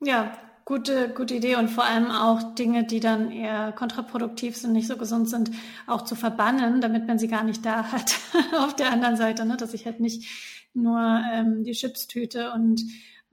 Ja, 0.00 0.32
gute, 0.64 1.08
gute 1.08 1.34
Idee 1.34 1.56
und 1.56 1.68
vor 1.68 1.84
allem 1.84 2.10
auch 2.10 2.54
Dinge, 2.54 2.84
die 2.84 3.00
dann 3.00 3.32
eher 3.32 3.72
kontraproduktiv 3.72 4.56
sind, 4.56 4.72
nicht 4.72 4.86
so 4.86 4.96
gesund 4.96 5.28
sind, 5.28 5.50
auch 5.86 6.02
zu 6.02 6.14
verbannen, 6.14 6.80
damit 6.80 7.08
man 7.08 7.18
sie 7.18 7.26
gar 7.26 7.42
nicht 7.42 7.64
da 7.66 7.90
hat 7.90 8.14
auf 8.58 8.76
der 8.76 8.92
anderen 8.92 9.16
Seite, 9.16 9.44
ne? 9.44 9.56
dass 9.56 9.74
ich 9.74 9.86
halt 9.86 9.98
nicht 9.98 10.28
nur 10.74 11.00
ähm, 11.32 11.64
die 11.64 11.72
Chipstüte 11.72 12.52
und 12.52 12.82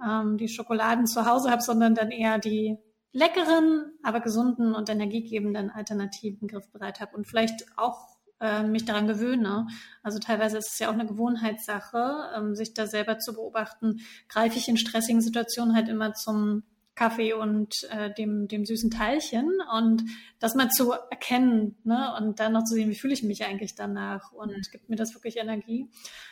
ähm, 0.03 0.37
die 0.37 0.47
Schokoladen 0.47 1.05
zu 1.05 1.25
Hause 1.25 1.51
habe, 1.51 1.61
sondern 1.61 1.93
dann 1.93 2.09
eher 2.09 2.39
die 2.39 2.77
leckeren, 3.11 3.91
aber 4.01 4.19
gesunden 4.19 4.73
und 4.73 4.89
energiegebenden 4.89 5.69
Alternativen 5.69 6.47
griffbereit 6.47 6.99
habe 6.99 7.15
und 7.15 7.27
vielleicht 7.27 7.65
auch 7.77 8.14
äh, 8.39 8.63
mich 8.63 8.85
daran 8.85 9.07
gewöhne. 9.07 9.67
Also 10.03 10.19
teilweise 10.19 10.57
ist 10.57 10.73
es 10.73 10.79
ja 10.79 10.89
auch 10.89 10.93
eine 10.93 11.05
Gewohnheitssache, 11.05 12.31
ähm, 12.35 12.55
sich 12.55 12.73
da 12.73 12.87
selber 12.87 13.19
zu 13.19 13.33
beobachten. 13.33 14.01
Greife 14.27 14.57
ich 14.57 14.67
in 14.67 14.77
stressigen 14.77 15.21
Situationen 15.21 15.75
halt 15.75 15.87
immer 15.87 16.13
zum 16.13 16.63
Kaffee 16.95 17.33
und 17.33 17.73
äh, 17.89 18.13
dem, 18.13 18.47
dem 18.47 18.65
süßen 18.65 18.89
Teilchen 18.89 19.49
und 19.73 20.03
das 20.39 20.55
mal 20.55 20.69
zu 20.69 20.93
erkennen 20.93 21.77
ne? 21.83 22.13
und 22.17 22.39
dann 22.39 22.53
noch 22.53 22.63
zu 22.63 22.73
sehen, 22.73 22.89
wie 22.89 22.95
fühle 22.95 23.13
ich 23.13 23.23
mich 23.23 23.43
eigentlich 23.43 23.75
danach 23.75 24.31
und 24.31 24.51
mhm. 24.51 24.61
gibt 24.71 24.89
mir 24.89 24.95
das 24.95 25.13
wirklich 25.13 25.37
Energie. 25.37 25.89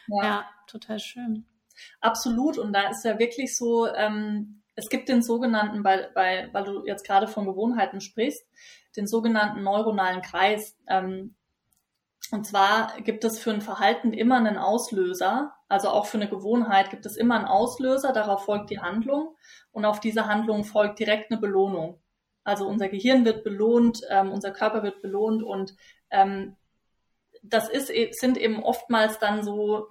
Ja, 0.08 0.24
ja 0.24 0.46
total 0.68 1.00
schön. 1.00 1.46
Absolut 2.00 2.58
und 2.58 2.72
da 2.72 2.90
ist 2.90 3.04
ja 3.04 3.20
wirklich 3.20 3.58
so, 3.58 3.88
ähm, 3.88 4.62
es 4.76 4.90
gibt 4.90 5.10
den 5.10 5.22
sogenannten, 5.22 5.84
weil, 5.84 6.10
weil, 6.14 6.50
weil 6.54 6.64
du 6.64 6.86
jetzt 6.86 7.06
gerade 7.06 7.28
von 7.28 7.46
Gewohnheiten 7.46 8.00
sprichst, 8.00 8.44
den 8.96 9.06
sogenannten 9.06 9.64
neuronalen 9.64 10.22
Kreis. 10.22 10.78
Ähm, 10.88 11.36
und 12.34 12.48
zwar 12.48 13.00
gibt 13.02 13.24
es 13.26 13.38
für 13.38 13.52
ein 13.52 13.62
Verhalten 13.62 14.12
immer 14.12 14.38
einen 14.38 14.58
Auslöser, 14.58 15.54
also 15.70 15.90
auch 15.90 16.08
für 16.08 16.18
eine 16.18 16.28
Gewohnheit 16.28 16.90
gibt 16.90 17.06
es 17.06 17.16
immer 17.16 17.36
einen 17.36 17.46
Auslöser, 17.46 18.12
darauf 18.12 18.46
folgt 18.46 18.72
die 18.72 18.80
Handlung. 18.80 19.36
Und 19.72 19.86
auf 19.86 20.00
diese 20.00 20.26
Handlung 20.26 20.64
folgt 20.64 20.98
direkt 20.98 21.30
eine 21.30 21.40
Belohnung. 21.40 22.02
Also 22.44 22.68
unser 22.68 22.90
Gehirn 22.90 23.24
wird 23.24 23.44
belohnt, 23.44 24.02
ähm, 24.10 24.32
unser 24.32 24.50
Körper 24.50 24.82
wird 24.82 25.04
belohnt. 25.04 25.44
Und 25.44 25.76
ähm, 26.10 26.56
das 27.44 27.70
ist, 27.70 27.92
e, 27.92 28.12
sind 28.14 28.40
eben 28.40 28.64
oftmals 28.64 29.20
dann 29.20 29.44
so, 29.44 29.90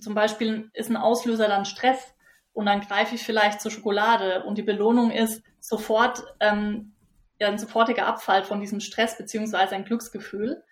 zum 0.00 0.14
Beispiel 0.14 0.70
ist 0.72 0.88
ein 0.88 0.96
Auslöser 0.96 1.46
dann 1.46 1.66
Stress. 1.66 2.14
Und 2.54 2.64
dann 2.64 2.80
greife 2.80 3.16
ich 3.16 3.22
vielleicht 3.22 3.60
zur 3.60 3.70
Schokolade. 3.70 4.44
Und 4.44 4.56
die 4.56 4.62
Belohnung 4.62 5.10
ist 5.10 5.42
sofort 5.60 6.24
ähm, 6.40 6.94
ja, 7.38 7.48
ein 7.48 7.58
sofortiger 7.58 8.06
Abfall 8.06 8.44
von 8.44 8.60
diesem 8.60 8.80
Stress 8.80 9.18
beziehungsweise 9.18 9.74
ein 9.74 9.84
Glücksgefühl. 9.84 10.64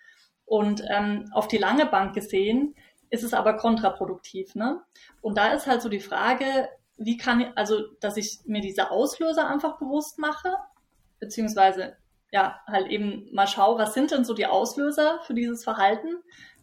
Und 0.51 0.83
ähm, 0.89 1.31
auf 1.31 1.47
die 1.47 1.57
lange 1.57 1.85
Bank 1.85 2.13
gesehen 2.13 2.75
ist 3.09 3.23
es 3.23 3.33
aber 3.33 3.53
kontraproduktiv. 3.55 4.53
Ne? 4.53 4.81
Und 5.21 5.37
da 5.37 5.53
ist 5.53 5.65
halt 5.65 5.81
so 5.81 5.87
die 5.87 6.01
Frage, 6.01 6.67
wie 6.97 7.15
kann 7.15 7.39
ich, 7.39 7.47
also, 7.55 7.83
dass 8.01 8.17
ich 8.17 8.39
mir 8.43 8.59
diese 8.59 8.91
Auslöser 8.91 9.47
einfach 9.47 9.79
bewusst 9.79 10.19
mache, 10.19 10.53
beziehungsweise 11.21 11.95
ja, 12.33 12.59
halt 12.67 12.87
eben 12.87 13.29
mal 13.31 13.47
schaue, 13.47 13.77
was 13.77 13.93
sind 13.93 14.11
denn 14.11 14.25
so 14.25 14.33
die 14.33 14.45
Auslöser 14.45 15.21
für 15.23 15.33
dieses 15.33 15.63
Verhalten, 15.63 16.17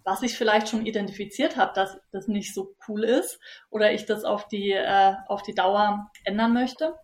was 0.04 0.20
ich 0.20 0.36
vielleicht 0.36 0.68
schon 0.68 0.84
identifiziert 0.84 1.56
habe, 1.56 1.72
dass 1.72 1.98
das 2.12 2.28
nicht 2.28 2.52
so 2.52 2.76
cool 2.88 3.04
ist 3.04 3.40
oder 3.70 3.90
ich 3.94 4.04
das 4.04 4.24
auf 4.24 4.48
die, 4.48 4.72
äh, 4.72 5.14
auf 5.28 5.40
die 5.40 5.54
Dauer 5.54 6.10
ändern 6.24 6.52
möchte. 6.52 6.94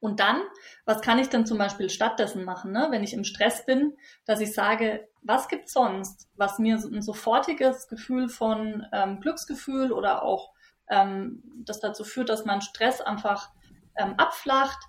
Und 0.00 0.18
dann, 0.18 0.42
was 0.84 1.00
kann 1.00 1.20
ich 1.20 1.28
denn 1.28 1.46
zum 1.46 1.58
Beispiel 1.58 1.90
stattdessen 1.90 2.44
machen, 2.44 2.72
ne? 2.72 2.88
wenn 2.90 3.04
ich 3.04 3.14
im 3.14 3.22
Stress 3.22 3.64
bin, 3.64 3.96
dass 4.24 4.40
ich 4.40 4.52
sage, 4.52 5.08
was 5.22 5.48
gibt's 5.48 5.72
sonst, 5.72 6.28
was 6.34 6.58
mir 6.58 6.76
ein 6.76 7.02
sofortiges 7.02 7.88
Gefühl 7.88 8.28
von 8.28 8.86
ähm, 8.92 9.20
Glücksgefühl 9.20 9.92
oder 9.92 10.22
auch 10.22 10.52
ähm, 10.88 11.42
das 11.64 11.80
dazu 11.80 12.04
führt, 12.04 12.28
dass 12.28 12.44
man 12.44 12.60
Stress 12.60 13.00
einfach 13.00 13.50
ähm, 13.96 14.14
abflacht. 14.16 14.82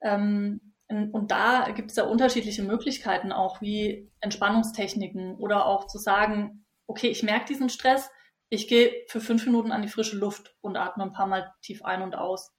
Ähm, 0.00 0.60
und 0.88 1.30
da 1.30 1.70
gibt 1.70 1.90
es 1.90 1.96
ja 1.96 2.04
unterschiedliche 2.04 2.64
Möglichkeiten 2.64 3.30
auch, 3.30 3.60
wie 3.60 4.10
Entspannungstechniken 4.20 5.36
oder 5.36 5.66
auch 5.66 5.86
zu 5.86 5.98
sagen, 5.98 6.66
okay, 6.88 7.08
ich 7.08 7.22
merke 7.22 7.46
diesen 7.46 7.68
Stress, 7.68 8.10
ich 8.48 8.66
gehe 8.66 8.92
für 9.06 9.20
fünf 9.20 9.46
Minuten 9.46 9.70
an 9.70 9.82
die 9.82 9.88
frische 9.88 10.16
Luft 10.16 10.56
und 10.60 10.76
atme 10.76 11.04
ein 11.04 11.12
paar 11.12 11.28
Mal 11.28 11.52
tief 11.62 11.84
ein 11.84 12.02
und 12.02 12.16
aus. 12.16 12.52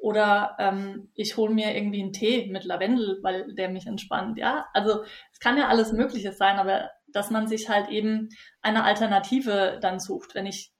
Oder 0.00 0.56
ähm, 0.58 1.10
ich 1.14 1.36
hole 1.36 1.52
mir 1.52 1.74
irgendwie 1.76 2.02
einen 2.02 2.12
Tee 2.12 2.46
mit 2.50 2.64
Lavendel, 2.64 3.18
weil 3.22 3.54
der 3.54 3.68
mich 3.68 3.86
entspannt. 3.86 4.38
Ja, 4.38 4.66
also 4.72 5.04
es 5.32 5.40
kann 5.40 5.58
ja 5.58 5.68
alles 5.68 5.92
Mögliche 5.92 6.32
sein, 6.32 6.58
aber 6.58 6.90
dass 7.08 7.30
man 7.30 7.48
sich 7.48 7.68
halt 7.68 7.90
eben 7.90 8.30
eine 8.62 8.84
Alternative 8.84 9.78
dann 9.82 10.00
sucht. 10.00 10.34
Wenn 10.34 10.46
ich 10.46 10.72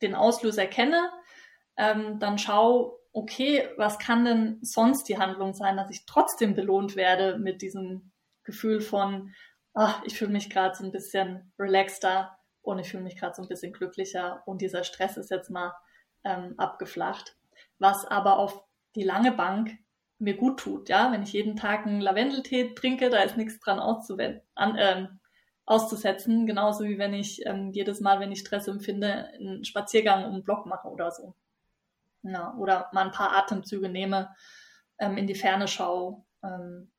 den 0.00 0.14
Auslöser 0.14 0.66
kenne, 0.66 1.10
ähm, 1.76 2.18
dann 2.20 2.38
schau, 2.38 2.98
okay, 3.12 3.68
was 3.76 3.98
kann 3.98 4.24
denn 4.24 4.58
sonst 4.62 5.08
die 5.08 5.18
Handlung 5.18 5.54
sein, 5.54 5.76
dass 5.76 5.90
ich 5.90 6.06
trotzdem 6.06 6.54
belohnt 6.54 6.96
werde 6.96 7.38
mit 7.38 7.62
diesem 7.62 8.12
Gefühl 8.44 8.80
von, 8.80 9.34
ach, 9.74 10.02
ich 10.04 10.16
fühle 10.16 10.32
mich 10.32 10.50
gerade 10.50 10.74
so 10.74 10.84
ein 10.84 10.92
bisschen 10.92 11.52
relaxter 11.58 12.36
und 12.62 12.78
ich 12.78 12.90
fühle 12.90 13.02
mich 13.02 13.18
gerade 13.18 13.34
so 13.34 13.42
ein 13.42 13.48
bisschen 13.48 13.72
glücklicher 13.72 14.42
und 14.46 14.60
dieser 14.60 14.84
Stress 14.84 15.16
ist 15.16 15.30
jetzt 15.30 15.50
mal 15.50 15.74
ähm, 16.24 16.54
abgeflacht. 16.58 17.36
Was 17.82 18.04
aber 18.04 18.38
auf 18.38 18.64
die 18.94 19.02
lange 19.02 19.32
Bank 19.32 19.76
mir 20.20 20.36
gut 20.36 20.60
tut, 20.60 20.88
ja, 20.88 21.10
wenn 21.10 21.24
ich 21.24 21.32
jeden 21.32 21.56
Tag 21.56 21.84
einen 21.84 22.00
Lavendeltee 22.00 22.74
trinke, 22.74 23.10
da 23.10 23.22
ist 23.22 23.36
nichts 23.36 23.58
dran 23.58 23.80
auszuwenden, 23.80 24.40
an, 24.54 24.76
ähm, 24.78 25.18
auszusetzen, 25.66 26.46
genauso 26.46 26.84
wie 26.84 26.98
wenn 26.98 27.12
ich 27.12 27.44
ähm, 27.44 27.72
jedes 27.72 28.00
Mal, 28.00 28.20
wenn 28.20 28.30
ich 28.30 28.38
Stress 28.38 28.68
empfinde, 28.68 29.30
einen 29.34 29.64
Spaziergang 29.64 30.26
um 30.26 30.32
den 30.32 30.44
Block 30.44 30.64
mache 30.66 30.86
oder 30.86 31.10
so. 31.10 31.34
Ja, 32.22 32.54
oder 32.56 32.88
mal 32.92 33.06
ein 33.06 33.10
paar 33.10 33.36
Atemzüge 33.36 33.88
nehme, 33.88 34.32
ähm, 34.98 35.16
in 35.16 35.26
die 35.26 35.34
Ferne 35.34 35.66
schaue. 35.66 36.22
Ähm, 36.44 36.92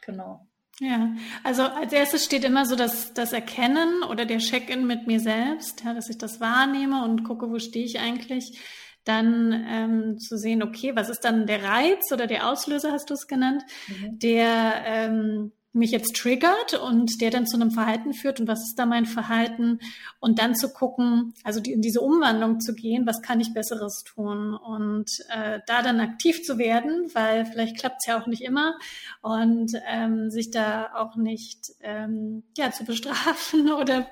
genau. 0.00 0.46
Ja, 0.78 1.14
also 1.44 1.64
als 1.64 1.92
erstes 1.92 2.24
steht 2.24 2.44
immer 2.44 2.64
so 2.64 2.76
das, 2.76 3.12
das 3.12 3.34
Erkennen 3.34 4.02
oder 4.04 4.24
der 4.24 4.38
Check-in 4.38 4.86
mit 4.86 5.06
mir 5.06 5.20
selbst, 5.20 5.84
ja, 5.84 5.92
dass 5.92 6.08
ich 6.08 6.16
das 6.16 6.40
wahrnehme 6.40 7.04
und 7.04 7.24
gucke, 7.24 7.50
wo 7.50 7.58
stehe 7.58 7.84
ich 7.84 8.00
eigentlich. 8.00 8.58
Dann 9.04 9.64
ähm, 9.66 10.18
zu 10.18 10.36
sehen, 10.36 10.62
okay, 10.62 10.92
was 10.94 11.08
ist 11.08 11.24
dann 11.24 11.46
der 11.46 11.64
Reiz 11.64 12.12
oder 12.12 12.26
der 12.26 12.48
Auslöser, 12.48 12.92
hast 12.92 13.10
du 13.10 13.14
es 13.14 13.26
genannt, 13.26 13.62
mhm. 13.88 14.18
der 14.18 14.82
ähm, 14.84 15.52
mich 15.72 15.92
jetzt 15.92 16.16
triggert 16.16 16.74
und 16.74 17.20
der 17.20 17.30
dann 17.30 17.46
zu 17.46 17.56
einem 17.56 17.70
Verhalten 17.70 18.12
führt 18.12 18.40
und 18.40 18.48
was 18.48 18.60
ist 18.60 18.78
da 18.78 18.86
mein 18.86 19.06
Verhalten? 19.06 19.78
Und 20.18 20.38
dann 20.40 20.54
zu 20.54 20.72
gucken, 20.72 21.34
also 21.44 21.60
die, 21.60 21.72
in 21.72 21.80
diese 21.80 22.00
Umwandlung 22.00 22.60
zu 22.60 22.74
gehen, 22.74 23.06
was 23.06 23.22
kann 23.22 23.40
ich 23.40 23.54
Besseres 23.54 24.02
tun? 24.04 24.54
Und 24.54 25.10
äh, 25.28 25.60
da 25.66 25.82
dann 25.82 26.00
aktiv 26.00 26.42
zu 26.42 26.58
werden, 26.58 27.10
weil 27.14 27.46
vielleicht 27.46 27.78
klappt 27.78 27.98
es 28.00 28.06
ja 28.06 28.20
auch 28.20 28.26
nicht 28.26 28.42
immer. 28.42 28.78
Und 29.22 29.72
ähm, 29.88 30.30
sich 30.30 30.50
da 30.50 30.90
auch 30.94 31.16
nicht 31.16 31.72
ähm, 31.82 32.42
ja 32.56 32.72
zu 32.72 32.84
bestrafen 32.84 33.70
oder 33.80 34.08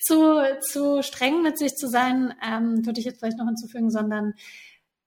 zu 0.00 0.40
zu 0.60 1.02
streng 1.02 1.42
mit 1.42 1.58
sich 1.58 1.74
zu 1.74 1.88
sein, 1.88 2.34
ähm, 2.46 2.86
würde 2.86 3.00
ich 3.00 3.06
jetzt 3.06 3.18
vielleicht 3.18 3.38
noch 3.38 3.46
hinzufügen, 3.46 3.90
sondern 3.90 4.34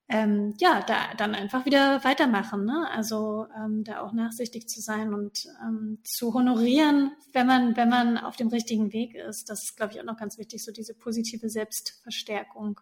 ähm, 0.08 0.54
ja, 0.60 0.82
da 0.86 1.15
dann 1.18 1.34
einfach 1.34 1.65
wieder 1.65 2.04
weitermachen. 2.04 2.63
Ne? 2.63 2.88
Also 2.91 3.48
ähm, 3.58 3.84
da 3.84 4.02
auch 4.02 4.13
nachsichtig 4.13 4.68
zu 4.70 4.80
sein 4.80 5.13
und 5.15 5.48
ähm, 5.63 6.00
zu 6.04 6.34
honorieren, 6.36 7.12
wenn 7.34 7.48
man, 7.48 7.76
wenn 7.76 7.89
man 7.89 8.20
auf 8.20 8.36
dem 8.36 8.50
richtigen 8.50 8.94
Weg 8.94 9.15
ist. 9.15 9.50
Das 9.50 9.63
ist, 9.63 9.76
glaube 9.76 9.94
ich, 9.94 10.00
auch 10.00 10.06
noch 10.06 10.18
ganz 10.18 10.38
wichtig, 10.38 10.63
so 10.63 10.72
diese 10.72 10.94
positive 10.94 11.50
Selbstverstärkung. 11.50 12.80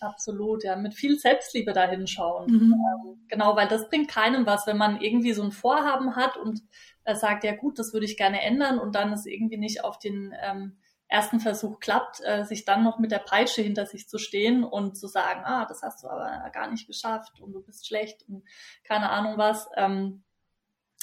Absolut, 0.00 0.64
ja, 0.64 0.76
mit 0.76 0.92
viel 0.92 1.18
Selbstliebe 1.18 1.72
da 1.72 1.88
hinschauen. 1.88 2.52
Mhm. 2.52 2.72
Ähm, 2.74 3.26
genau, 3.28 3.56
weil 3.56 3.68
das 3.68 3.88
bringt 3.88 4.08
keinem 4.08 4.44
was, 4.44 4.66
wenn 4.66 4.76
man 4.76 5.00
irgendwie 5.00 5.32
so 5.32 5.42
ein 5.42 5.52
Vorhaben 5.52 6.14
hat 6.14 6.36
und 6.36 6.62
äh, 7.04 7.14
sagt, 7.14 7.44
ja 7.44 7.56
gut, 7.56 7.78
das 7.78 7.94
würde 7.94 8.04
ich 8.04 8.18
gerne 8.18 8.42
ändern 8.42 8.78
und 8.78 8.94
dann 8.94 9.14
ist 9.14 9.26
irgendwie 9.26 9.56
nicht 9.56 9.82
auf 9.82 9.98
den 9.98 10.34
ähm, 10.42 10.76
ersten 11.08 11.40
Versuch 11.40 11.80
klappt, 11.80 12.20
äh, 12.24 12.44
sich 12.44 12.64
dann 12.64 12.82
noch 12.82 12.98
mit 12.98 13.12
der 13.12 13.18
Peitsche 13.18 13.62
hinter 13.62 13.86
sich 13.86 14.08
zu 14.08 14.18
stehen 14.18 14.64
und 14.64 14.96
zu 14.96 15.06
sagen, 15.06 15.42
ah, 15.44 15.66
das 15.66 15.82
hast 15.82 16.02
du 16.02 16.08
aber 16.08 16.50
gar 16.50 16.70
nicht 16.70 16.86
geschafft 16.86 17.40
und 17.40 17.52
du 17.52 17.62
bist 17.62 17.86
schlecht 17.86 18.24
und 18.28 18.44
keine 18.84 19.10
Ahnung 19.10 19.38
was. 19.38 19.68
Ähm, 19.76 20.24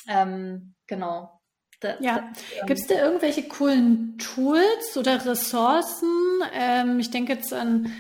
ähm, 0.08 0.76
genau. 0.88 1.39
Da, 1.80 1.98
ja, 2.00 2.18
ähm, 2.60 2.68
gibt 2.68 2.80
es 2.80 2.88
da 2.88 2.96
irgendwelche 2.96 3.48
coolen 3.48 4.18
Tools 4.18 4.98
oder 4.98 5.26
Ressourcen? 5.26 6.10
Ähm, 6.54 7.00
ich 7.00 7.12
denke 7.12 7.34
jetzt 7.34 7.54
an 7.54 7.92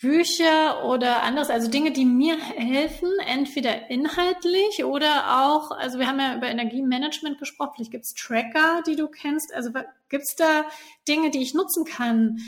Bücher 0.00 0.84
oder 0.86 1.22
anderes, 1.22 1.50
also 1.50 1.70
Dinge, 1.70 1.92
die 1.92 2.06
mir 2.06 2.38
helfen, 2.38 3.10
entweder 3.26 3.90
inhaltlich 3.90 4.82
oder 4.82 5.44
auch, 5.44 5.72
also 5.72 5.98
wir 5.98 6.06
haben 6.06 6.18
ja 6.18 6.36
über 6.36 6.48
Energiemanagement 6.48 7.38
gesprochen, 7.38 7.72
vielleicht 7.76 7.90
gibt's 7.90 8.14
Tracker, 8.14 8.82
die 8.86 8.96
du 8.96 9.08
kennst, 9.08 9.52
also 9.54 9.70
gibt's 10.08 10.36
da 10.36 10.64
Dinge, 11.06 11.30
die 11.30 11.42
ich 11.42 11.52
nutzen 11.52 11.84
kann, 11.84 12.38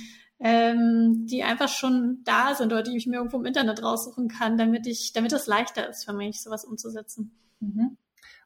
ähm, 0.41 1.27
die 1.27 1.43
einfach 1.43 1.69
schon 1.69 2.23
da 2.25 2.55
sind 2.55 2.73
oder 2.73 2.83
die 2.83 2.97
ich 2.97 3.07
mir 3.07 3.17
irgendwo 3.17 3.39
im 3.39 3.45
Internet 3.45 3.83
raussuchen 3.83 4.29
kann, 4.29 4.57
damit 4.57 4.87
ich, 4.87 5.13
damit 5.13 5.33
es 5.33 5.47
leichter 5.47 5.89
ist 5.89 6.07
für 6.07 6.15
mich, 6.15 6.43
sowas 6.43 6.65
umzusetzen. 6.65 7.39
Mhm. 7.61 7.99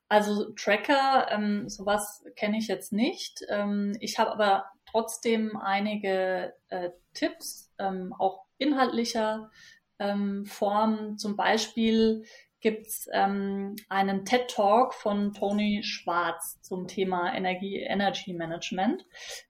Also 0.09 0.51
Tracker, 0.53 1.31
ähm, 1.31 1.69
sowas 1.69 2.25
kenne 2.35 2.59
ich 2.59 2.67
jetzt 2.67 2.93
nicht. 2.93 3.45
Ähm, 3.49 3.97
ich 4.01 4.19
habe 4.19 4.33
aber 4.33 4.67
trotzdem 4.91 5.57
einige 5.57 6.55
äh, 6.69 6.91
Tipps, 7.15 7.73
ähm, 7.79 8.13
auch 8.19 8.46
inhaltlicher 8.59 9.51
ähm, 9.99 10.47
Form. 10.47 11.19
Zum 11.19 11.37
Beispiel 11.37 12.25
gibt's 12.61 13.09
ähm, 13.13 13.77
einen 13.89 14.25
TED 14.25 14.49
Talk 14.49 14.95
von 14.95 15.33
Tony 15.33 15.83
Schwarz 15.85 16.61
zum 16.63 16.89
Thema 16.89 17.33
Energie, 17.33 17.77
Energy 17.77 18.33
Management. 18.33 19.05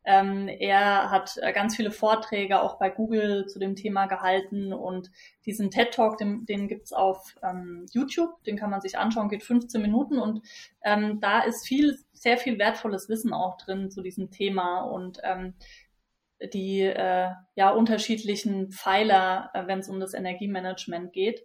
Ähm, 0.04 0.48
er 0.48 1.10
hat 1.10 1.38
äh, 1.40 1.52
ganz 1.54 1.76
viele 1.76 1.92
Vorträge 1.92 2.60
auch 2.60 2.78
bei 2.78 2.90
Google 2.90 3.46
zu 3.46 3.58
dem 3.58 3.76
Thema 3.76 4.04
gehalten 4.04 4.72
und 4.74 5.10
diesen 5.46 5.70
TED 5.70 5.94
Talk, 5.94 6.18
den, 6.18 6.44
den 6.46 6.68
gibt's 6.68 6.92
auf 6.92 7.36
ähm, 7.42 7.86
YouTube, 7.92 8.42
den 8.44 8.58
kann 8.58 8.70
man 8.70 8.82
sich 8.82 8.98
anschauen, 8.98 9.30
geht 9.30 9.44
15 9.44 9.80
Minuten 9.80 10.18
und 10.18 10.42
ähm, 10.84 11.20
da 11.20 11.40
ist 11.40 11.66
viel, 11.66 11.98
sehr 12.12 12.36
viel 12.36 12.58
wertvolles 12.58 13.08
Wissen 13.08 13.32
auch 13.32 13.56
drin 13.56 13.90
zu 13.90 14.02
diesem 14.02 14.30
Thema 14.30 14.80
und 14.80 15.20
ähm, 15.22 15.54
die 16.42 16.82
äh, 16.82 17.30
ja 17.54 17.70
unterschiedlichen 17.70 18.70
Pfeiler, 18.70 19.50
äh, 19.54 19.66
wenn 19.66 19.80
es 19.80 19.88
um 19.88 20.00
das 20.00 20.14
Energiemanagement 20.14 21.12
geht. 21.12 21.42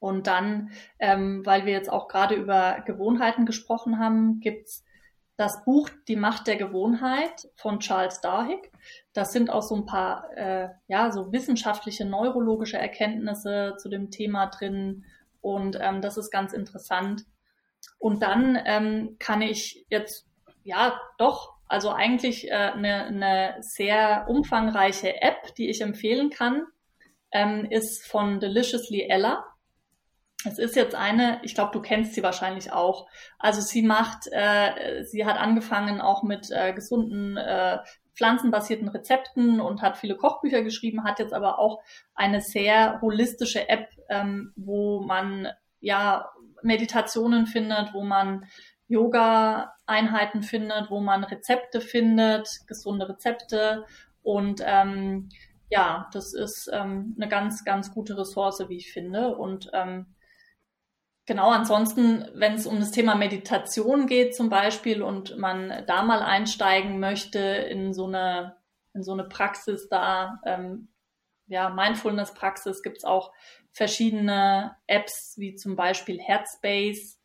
Und 0.00 0.26
dann, 0.26 0.70
ähm, 0.98 1.44
weil 1.44 1.66
wir 1.66 1.72
jetzt 1.72 1.90
auch 1.90 2.08
gerade 2.08 2.36
über 2.36 2.82
Gewohnheiten 2.86 3.46
gesprochen 3.46 3.98
haben, 3.98 4.40
gibt's 4.40 4.84
das 5.36 5.64
Buch 5.64 5.88
Die 6.08 6.16
Macht 6.16 6.48
der 6.48 6.56
Gewohnheit 6.56 7.48
von 7.54 7.78
Charles 7.78 8.20
Darhick. 8.20 8.72
Das 9.12 9.32
sind 9.32 9.50
auch 9.50 9.62
so 9.62 9.76
ein 9.76 9.86
paar 9.86 10.30
äh, 10.36 10.68
ja 10.88 11.12
so 11.12 11.32
wissenschaftliche 11.32 12.04
neurologische 12.04 12.76
Erkenntnisse 12.76 13.74
zu 13.78 13.88
dem 13.88 14.10
Thema 14.10 14.46
drin 14.46 15.04
und 15.40 15.78
ähm, 15.80 16.02
das 16.02 16.16
ist 16.16 16.30
ganz 16.30 16.52
interessant. 16.52 17.24
Und 17.98 18.22
dann 18.22 18.58
ähm, 18.64 19.16
kann 19.18 19.40
ich 19.42 19.86
jetzt 19.88 20.26
ja 20.64 21.00
doch 21.18 21.57
also 21.68 21.90
eigentlich 21.90 22.50
äh, 22.50 22.54
eine, 22.54 23.04
eine 23.04 23.56
sehr 23.60 24.26
umfangreiche 24.28 25.20
App, 25.20 25.54
die 25.56 25.68
ich 25.68 25.80
empfehlen 25.80 26.30
kann, 26.30 26.66
ähm, 27.30 27.66
ist 27.70 28.06
von 28.06 28.40
Deliciously 28.40 29.02
Ella. 29.08 29.44
Es 30.44 30.58
ist 30.58 30.76
jetzt 30.76 30.94
eine, 30.94 31.40
ich 31.42 31.54
glaube, 31.54 31.72
du 31.72 31.82
kennst 31.82 32.14
sie 32.14 32.22
wahrscheinlich 32.22 32.72
auch. 32.72 33.08
Also 33.38 33.60
sie 33.60 33.82
macht, 33.82 34.28
äh, 34.30 35.04
sie 35.04 35.26
hat 35.26 35.36
angefangen 35.36 36.00
auch 36.00 36.22
mit 36.22 36.50
äh, 36.50 36.72
gesunden 36.72 37.36
äh, 37.36 37.78
pflanzenbasierten 38.14 38.88
Rezepten 38.88 39.60
und 39.60 39.82
hat 39.82 39.96
viele 39.96 40.16
Kochbücher 40.16 40.62
geschrieben, 40.62 41.04
hat 41.04 41.18
jetzt 41.18 41.32
aber 41.32 41.58
auch 41.58 41.80
eine 42.14 42.40
sehr 42.40 43.00
holistische 43.00 43.68
App, 43.68 43.88
ähm, 44.08 44.52
wo 44.56 45.00
man 45.00 45.48
ja 45.80 46.30
Meditationen 46.62 47.46
findet, 47.46 47.94
wo 47.94 48.02
man 48.02 48.46
Yoga-Einheiten 48.88 50.42
findet, 50.42 50.90
wo 50.90 51.00
man 51.00 51.24
Rezepte 51.24 51.80
findet, 51.80 52.48
gesunde 52.66 53.08
Rezepte. 53.08 53.84
Und 54.22 54.62
ähm, 54.64 55.28
ja, 55.70 56.08
das 56.12 56.32
ist 56.32 56.70
ähm, 56.72 57.14
eine 57.16 57.28
ganz, 57.28 57.64
ganz 57.64 57.92
gute 57.92 58.16
Ressource, 58.16 58.64
wie 58.68 58.78
ich 58.78 58.92
finde. 58.92 59.36
Und 59.36 59.70
ähm, 59.74 60.14
genau, 61.26 61.50
ansonsten, 61.50 62.26
wenn 62.34 62.54
es 62.54 62.66
um 62.66 62.80
das 62.80 62.90
Thema 62.90 63.14
Meditation 63.14 64.06
geht 64.06 64.34
zum 64.34 64.48
Beispiel 64.48 65.02
und 65.02 65.36
man 65.36 65.84
da 65.86 66.02
mal 66.02 66.22
einsteigen 66.22 66.98
möchte 66.98 67.38
in 67.38 67.92
so 67.92 68.06
eine, 68.06 68.56
in 68.94 69.02
so 69.02 69.12
eine 69.12 69.24
Praxis 69.24 69.88
da, 69.88 70.40
ähm, 70.46 70.88
ja, 71.46 71.68
Mindfulness-Praxis, 71.70 72.82
gibt's 72.82 73.04
auch 73.04 73.32
verschiedene 73.72 74.76
Apps, 74.86 75.34
wie 75.36 75.54
zum 75.54 75.76
Beispiel 75.76 76.18
Headspace, 76.20 77.17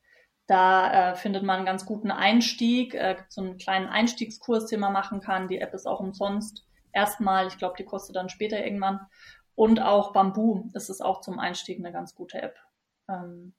da 0.47 1.11
äh, 1.11 1.15
findet 1.15 1.43
man 1.43 1.57
einen 1.57 1.65
ganz 1.65 1.85
guten 1.85 2.11
Einstieg, 2.11 2.93
äh, 2.95 3.15
gibt 3.17 3.31
so 3.31 3.41
einen 3.41 3.57
kleinen 3.57 3.87
Einstiegskurs, 3.87 4.65
den 4.65 4.81
man 4.81 4.93
machen 4.93 5.21
kann. 5.21 5.47
Die 5.47 5.59
App 5.59 5.73
ist 5.73 5.87
auch 5.87 5.99
umsonst. 5.99 6.65
Erstmal, 6.91 7.47
ich 7.47 7.57
glaube, 7.57 7.75
die 7.77 7.85
kostet 7.85 8.15
dann 8.15 8.29
später 8.29 8.63
irgendwann. 8.63 8.99
Und 9.55 9.81
auch 9.81 10.11
Bamboo 10.13 10.69
ist 10.73 10.89
es 10.89 10.99
auch 10.99 11.21
zum 11.21 11.39
Einstieg 11.39 11.79
eine 11.79 11.91
ganz 11.91 12.13
gute 12.15 12.41
App. 12.41 12.55
Ähm, 13.07 13.53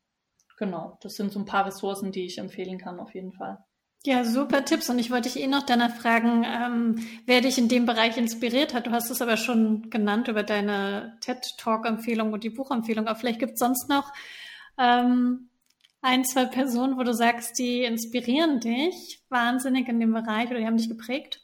genau, 0.59 0.99
das 1.01 1.15
sind 1.15 1.33
so 1.33 1.39
ein 1.39 1.47
paar 1.47 1.67
Ressourcen, 1.67 2.13
die 2.13 2.27
ich 2.27 2.39
empfehlen 2.39 2.79
kann, 2.79 3.01
auf 3.01 3.15
jeden 3.15 3.33
Fall. 3.33 3.65
Ja, 4.07 4.25
super 4.25 4.67
Tipps. 4.67 4.91
Und 4.91 4.99
ich 4.99 5.11
wollte 5.11 5.31
dich 5.31 5.43
eh 5.43 5.47
noch 5.47 5.63
danach 5.63 5.95
fragen, 5.97 6.45
ähm, 6.45 7.07
wer 7.25 7.41
dich 7.41 7.57
in 7.57 7.69
dem 7.69 7.87
Bereich 7.87 8.19
inspiriert 8.19 8.75
hat. 8.75 8.87
Du 8.87 8.91
hast 8.91 9.11
es 9.11 9.23
aber 9.23 9.39
schon 9.39 9.89
genannt 9.89 10.29
über 10.29 10.43
deine 10.43 11.17
TED-Talk-Empfehlung 11.21 12.35
und 12.35 12.45
die 12.45 12.51
Buchempfehlung. 12.51 13.07
Aber 13.07 13.19
vielleicht 13.19 13.41
gibt 13.41 13.55
es 13.55 13.61
sonst 13.61 13.89
noch 13.89 14.13
ähm, 14.77 15.49
ein, 16.05 16.25
zwei 16.25 16.45
Personen, 16.45 16.99
wo 16.99 17.03
du 17.03 17.15
sagst, 17.15 17.59
die 17.59 17.83
inspirieren 17.83 18.61
dich 18.61 19.25
wahnsinnig 19.31 19.89
in 19.89 20.01
dem 20.01 20.13
Bereich 20.13 20.51
oder 20.51 20.59
die 20.59 20.67
haben 20.67 20.77
dich 20.77 20.91
geprägt? 20.91 21.41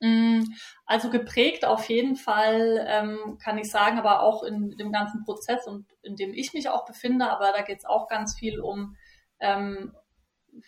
Mm, 0.00 0.44
also 0.86 1.10
geprägt 1.10 1.66
auf 1.66 1.88
jeden 1.90 2.16
Fall, 2.16 2.86
ähm, 2.88 3.38
kann 3.42 3.58
ich 3.58 3.70
sagen, 3.70 3.98
aber 3.98 4.22
auch 4.22 4.42
in 4.42 4.70
dem 4.78 4.92
ganzen 4.92 5.24
Prozess 5.24 5.66
und 5.66 5.86
in 6.02 6.16
dem 6.16 6.32
ich 6.32 6.54
mich 6.54 6.70
auch 6.70 6.86
befinde. 6.86 7.30
Aber 7.30 7.52
da 7.52 7.60
geht 7.60 7.78
es 7.78 7.84
auch 7.84 8.08
ganz 8.08 8.38
viel 8.38 8.60
um 8.60 8.96
ähm, 9.40 9.94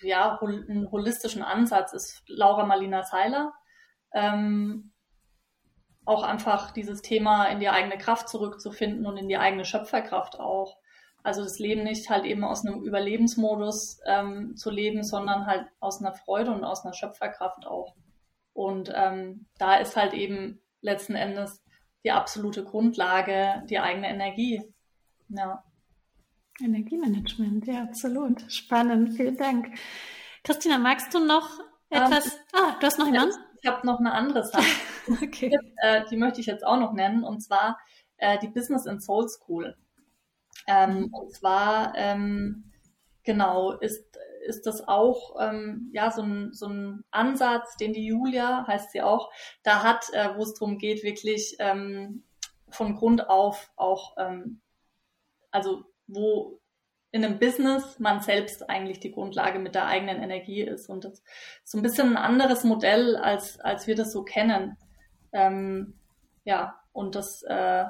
ja, 0.03 0.39
hol 0.43 0.67
einen 0.69 0.91
holistischen 0.91 1.43
Ansatz, 1.43 1.95
ist 1.95 2.23
Laura 2.27 2.67
Marlina 2.67 3.05
Seiler. 3.05 3.55
Ähm, 4.13 4.93
auch 6.05 6.23
einfach 6.23 6.73
dieses 6.73 7.01
Thema 7.01 7.47
in 7.47 7.61
die 7.61 7.71
eigene 7.71 7.97
Kraft 7.97 8.29
zurückzufinden 8.29 9.07
und 9.07 9.17
in 9.17 9.29
die 9.29 9.39
eigene 9.39 9.65
Schöpferkraft 9.65 10.39
auch. 10.39 10.77
Also 11.23 11.43
das 11.43 11.59
Leben 11.59 11.83
nicht 11.83 12.09
halt 12.11 12.25
eben 12.25 12.45
aus 12.45 12.65
einem 12.65 12.83
Überlebensmodus 12.83 14.01
ähm, 14.07 14.57
zu 14.57 14.71
leben, 14.71 15.03
sondern 15.03 15.47
halt 15.47 15.67
aus 15.81 16.01
einer 16.01 16.15
Freude 16.15 16.53
und 16.53 16.65
aus 16.65 16.85
einer 16.85 16.95
Schöpferkraft 16.95 17.67
auch. 17.67 17.95
Und 18.53 18.93
ähm, 18.95 19.47
da 19.59 19.77
ist 19.77 19.97
halt 19.97 20.15
eben 20.15 20.61
letzten 20.81 21.15
Endes 21.15 21.63
die 22.05 22.13
absolute 22.13 22.65
Grundlage 22.65 23.63
die 23.69 23.79
eigene 23.79 24.09
Energie. 24.09 24.63
Ja. 25.29 25.63
Energiemanagement, 26.61 27.67
ja, 27.67 27.83
absolut. 27.83 28.51
Spannend, 28.51 29.15
vielen 29.15 29.37
Dank. 29.37 29.79
Christina, 30.43 30.79
magst 30.79 31.15
du 31.15 31.25
noch 31.25 31.61
ähm, 31.91 32.05
etwas? 32.05 32.27
Ähm, 32.27 32.41
ah, 32.55 32.77
du 32.81 32.87
hast 32.87 32.99
noch 32.99 33.07
jemanden? 33.07 33.35
Ich 33.61 33.69
habe 33.69 33.85
noch 33.85 33.99
eine 33.99 34.13
andere 34.13 34.45
Sache. 34.45 34.63
okay. 35.21 35.49
Die, 35.51 35.75
äh, 35.83 36.05
die 36.09 36.17
möchte 36.17 36.41
ich 36.41 36.47
jetzt 36.47 36.65
auch 36.65 36.79
noch 36.79 36.93
nennen, 36.93 37.25
und 37.25 37.41
zwar 37.41 37.77
äh, 38.19 38.39
die 38.39 38.47
Business 38.47 38.87
and 38.87 39.03
Soul 39.03 39.29
School. 39.29 39.77
Ähm. 40.67 41.13
Und 41.13 41.33
zwar, 41.33 41.95
ähm, 41.97 42.73
genau, 43.25 43.73
ist, 43.73 44.19
ist 44.47 44.67
das 44.67 44.87
auch 44.87 45.37
ähm, 45.41 45.91
ja, 45.93 46.11
so, 46.11 46.23
ein, 46.23 46.53
so 46.53 46.67
ein 46.67 47.05
Ansatz, 47.11 47.77
den 47.77 47.93
die 47.93 48.07
Julia, 48.07 48.67
heißt 48.67 48.93
sie 48.93 49.03
auch, 49.03 49.31
da 49.63 49.83
hat, 49.83 50.07
äh, 50.13 50.31
wo 50.37 50.43
es 50.43 50.55
darum 50.55 50.79
geht, 50.79 51.03
wirklich 51.03 51.57
ähm, 51.59 52.25
von 52.71 52.97
Grund 52.97 53.29
auf 53.29 53.71
auch, 53.77 54.17
ähm, 54.19 54.61
also 55.51 55.85
wo 56.07 56.61
in 57.11 57.25
einem 57.25 57.39
Business 57.39 57.99
man 57.99 58.21
selbst 58.21 58.69
eigentlich 58.69 59.01
die 59.01 59.13
Grundlage 59.13 59.59
mit 59.59 59.75
der 59.75 59.87
eigenen 59.87 60.23
Energie 60.23 60.63
ist. 60.63 60.89
Und 60.89 61.05
das 61.05 61.15
ist 61.15 61.25
so 61.65 61.79
ein 61.79 61.83
bisschen 61.83 62.11
ein 62.11 62.17
anderes 62.17 62.65
Modell, 62.65 63.17
als, 63.17 63.61
als 63.61 63.87
wir 63.87 63.95
das 63.95 64.13
so 64.13 64.25
kennen. 64.25 64.77
Ähm, 65.33 65.99
ja, 66.45 66.79
und 66.93 67.15
das, 67.15 67.43
äh, 67.45 67.85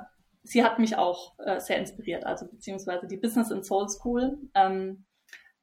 sie 0.48 0.64
hat 0.64 0.78
mich 0.78 0.96
auch 0.96 1.38
äh, 1.38 1.60
sehr 1.60 1.76
inspiriert, 1.78 2.24
also 2.24 2.46
beziehungsweise 2.46 3.06
die 3.06 3.18
Business 3.18 3.50
in 3.50 3.62
Soul 3.62 3.88
School. 3.88 4.38
Ähm, 4.54 5.04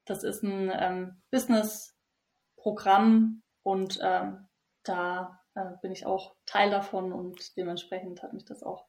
das 0.06 0.24
ist 0.24 0.44
ein 0.44 0.72
ähm, 0.74 1.22
Business-Programm 1.32 3.42
und 3.64 4.00
ähm, 4.02 4.48
da 4.84 5.42
äh, 5.56 5.72
bin 5.82 5.92
ich 5.92 6.06
auch 6.06 6.36
Teil 6.46 6.70
davon 6.70 7.12
und 7.12 7.58
dementsprechend 7.58 8.22
hat 8.22 8.34
mich 8.34 8.46
das 8.46 8.62
auch 8.62 8.86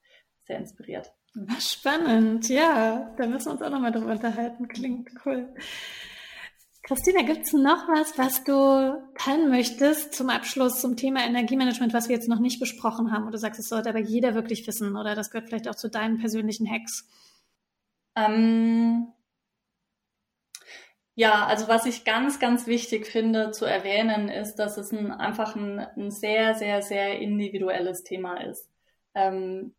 sehr 0.46 0.58
inspiriert. 0.58 1.14
Spannend, 1.58 2.48
ja. 2.48 3.14
Da 3.16 3.26
müssen 3.26 3.46
wir 3.46 3.52
uns 3.52 3.62
auch 3.62 3.70
nochmal 3.70 3.92
drüber 3.92 4.12
unterhalten. 4.12 4.68
Klingt 4.68 5.10
cool. 5.24 5.54
Christina, 6.86 7.22
gibt 7.22 7.46
es 7.46 7.52
noch 7.52 7.88
was, 7.88 8.16
was 8.16 8.44
du 8.44 9.02
teilen 9.18 9.50
möchtest 9.50 10.14
zum 10.14 10.30
Abschluss 10.30 10.80
zum 10.80 10.96
Thema 10.96 11.26
Energiemanagement, 11.26 11.92
was 11.92 12.08
wir 12.08 12.14
jetzt 12.14 12.28
noch 12.28 12.38
nicht 12.38 12.60
besprochen 12.60 13.10
haben? 13.10 13.24
Oder 13.24 13.32
du 13.32 13.38
sagst, 13.38 13.58
es 13.58 13.68
sollte 13.68 13.88
aber 13.88 13.98
jeder 13.98 14.36
wirklich 14.36 14.64
wissen 14.68 14.96
oder 14.96 15.16
das 15.16 15.32
gehört 15.32 15.48
vielleicht 15.48 15.66
auch 15.66 15.74
zu 15.74 15.90
deinen 15.90 16.18
persönlichen 16.18 16.70
Hacks? 16.70 17.08
Ähm, 18.14 19.08
ja, 21.16 21.44
also 21.46 21.66
was 21.66 21.86
ich 21.86 22.04
ganz, 22.04 22.38
ganz 22.38 22.68
wichtig 22.68 23.08
finde 23.08 23.50
zu 23.50 23.64
erwähnen, 23.64 24.28
ist, 24.28 24.54
dass 24.54 24.76
es 24.76 24.92
ein, 24.92 25.10
einfach 25.10 25.56
ein, 25.56 25.80
ein 25.80 26.12
sehr, 26.12 26.54
sehr, 26.54 26.82
sehr 26.82 27.18
individuelles 27.18 28.04
Thema 28.04 28.36
ist. 28.44 28.70
Ähm, 29.16 29.74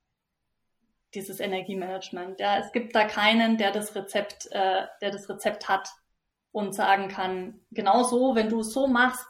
dieses 1.14 1.40
Energiemanagement. 1.40 2.42
Ja, 2.42 2.58
es 2.58 2.74
gibt 2.74 2.94
da 2.94 3.06
keinen, 3.06 3.56
der 3.56 3.72
das 3.72 3.96
Rezept, 3.96 4.50
äh, 4.52 4.88
der 5.00 5.12
das 5.12 5.30
Rezept 5.30 5.70
hat 5.70 5.88
und 6.58 6.74
sagen 6.74 7.08
kann, 7.08 7.60
genau 7.70 8.02
so, 8.02 8.34
wenn 8.34 8.50
du 8.50 8.62
es 8.62 8.74
so 8.74 8.88
machst, 8.88 9.28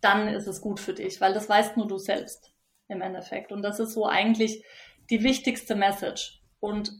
dann 0.00 0.26
ist 0.26 0.46
es 0.46 0.62
gut 0.62 0.80
für 0.80 0.94
dich, 0.94 1.20
weil 1.20 1.34
das 1.34 1.46
weißt 1.46 1.76
nur 1.76 1.86
du 1.86 1.98
selbst 1.98 2.54
im 2.88 3.02
Endeffekt. 3.02 3.52
Und 3.52 3.60
das 3.60 3.78
ist 3.78 3.92
so 3.92 4.06
eigentlich 4.06 4.64
die 5.10 5.22
wichtigste 5.22 5.74
Message. 5.74 6.40
Und 6.60 6.90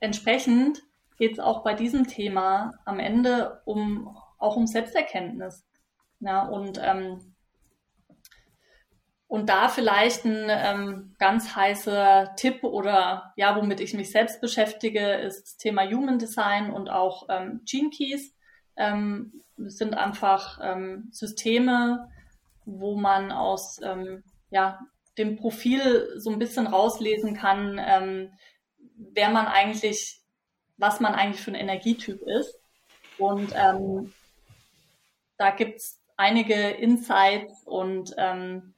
entsprechend 0.00 0.82
geht 1.18 1.34
es 1.34 1.40
auch 1.40 1.62
bei 1.62 1.74
diesem 1.74 2.08
Thema 2.08 2.72
am 2.86 2.98
Ende 2.98 3.60
um 3.66 4.16
auch 4.38 4.56
um 4.56 4.66
Selbsterkenntnis. 4.66 5.66
Ja, 6.20 6.48
und 6.48 6.80
ähm, 6.82 7.34
und 9.26 9.50
da 9.50 9.68
vielleicht 9.68 10.24
ein 10.24 10.46
ähm, 10.48 11.16
ganz 11.18 11.54
heißer 11.54 12.32
Tipp 12.36 12.64
oder 12.64 13.34
ja, 13.36 13.56
womit 13.56 13.80
ich 13.80 13.92
mich 13.92 14.10
selbst 14.10 14.40
beschäftige, 14.40 15.16
ist 15.16 15.42
das 15.42 15.56
Thema 15.58 15.84
Human 15.84 16.18
Design 16.18 16.70
und 16.70 16.88
auch 16.88 17.26
ähm, 17.28 17.60
Gene 17.66 17.90
Keys. 17.90 18.35
Ähm, 18.76 19.42
sind 19.56 19.94
einfach 19.94 20.58
ähm, 20.62 21.08
Systeme, 21.12 22.10
wo 22.64 22.96
man 22.96 23.32
aus 23.32 23.80
ähm, 23.82 24.22
ja, 24.50 24.80
dem 25.18 25.36
Profil 25.36 26.12
so 26.16 26.30
ein 26.30 26.38
bisschen 26.38 26.66
rauslesen 26.66 27.34
kann, 27.34 27.80
ähm, 27.82 28.32
wer 28.96 29.30
man 29.30 29.46
eigentlich, 29.46 30.20
was 30.76 31.00
man 31.00 31.14
eigentlich 31.14 31.40
für 31.40 31.50
ein 31.50 31.56
Energietyp 31.56 32.20
ist. 32.22 32.58
Und 33.18 33.52
ähm, 33.56 34.12
da 35.38 35.50
gibt's 35.50 36.00
einige 36.16 36.54
Insights 36.54 37.62
und 37.64 38.14
ähm, 38.18 38.74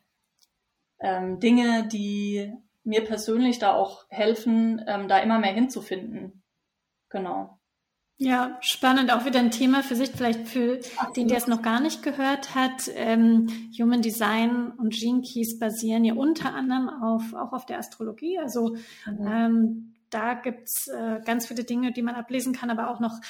ähm, 1.01 1.41
Dinge, 1.41 1.89
die 1.89 2.53
mir 2.85 3.05
persönlich 3.05 3.59
da 3.59 3.75
auch 3.75 4.07
helfen, 4.09 4.83
ähm, 4.87 5.09
da 5.09 5.19
immer 5.19 5.39
mehr 5.39 5.53
hinzufinden. 5.53 6.43
Genau. 7.11 7.58
Ja, 8.21 8.59
spannend. 8.63 9.13
Auch 9.13 9.25
wieder 9.25 9.39
ein 9.39 9.53
Thema 9.53 9.85
für 9.85 9.95
sich, 9.95 10.11
vielleicht 10.11 10.49
für 10.49 10.81
den, 11.15 11.29
der 11.29 11.39
es 11.39 11.47
noch 11.47 11.63
gar 11.63 11.79
nicht 11.79 12.03
gehört 12.03 12.57
hat. 12.57 12.91
Ähm, 12.95 13.47
Human 13.81 14.03
Design 14.03 14.73
und 14.73 14.93
Gene 14.93 15.23
Keys 15.23 15.57
basieren 15.61 16.05
ja 16.05 16.15
unter 16.15 16.53
anderem 16.53 16.89
auf, 16.89 17.33
auch 17.35 17.53
auf 17.53 17.65
der 17.65 17.79
Astrologie. 17.79 18.37
Also 18.41 18.75
mhm. 19.07 19.27
ähm, 19.27 19.95
da 20.11 20.35
gibt's 20.35 20.89
äh, 20.89 21.21
ganz 21.25 21.47
viele 21.47 21.63
Dinge, 21.63 21.93
die 21.93 22.03
man 22.03 22.17
ablesen 22.17 22.53
kann, 22.53 22.71
aber 22.71 22.91
auch 22.91 22.99
noch 22.99 23.21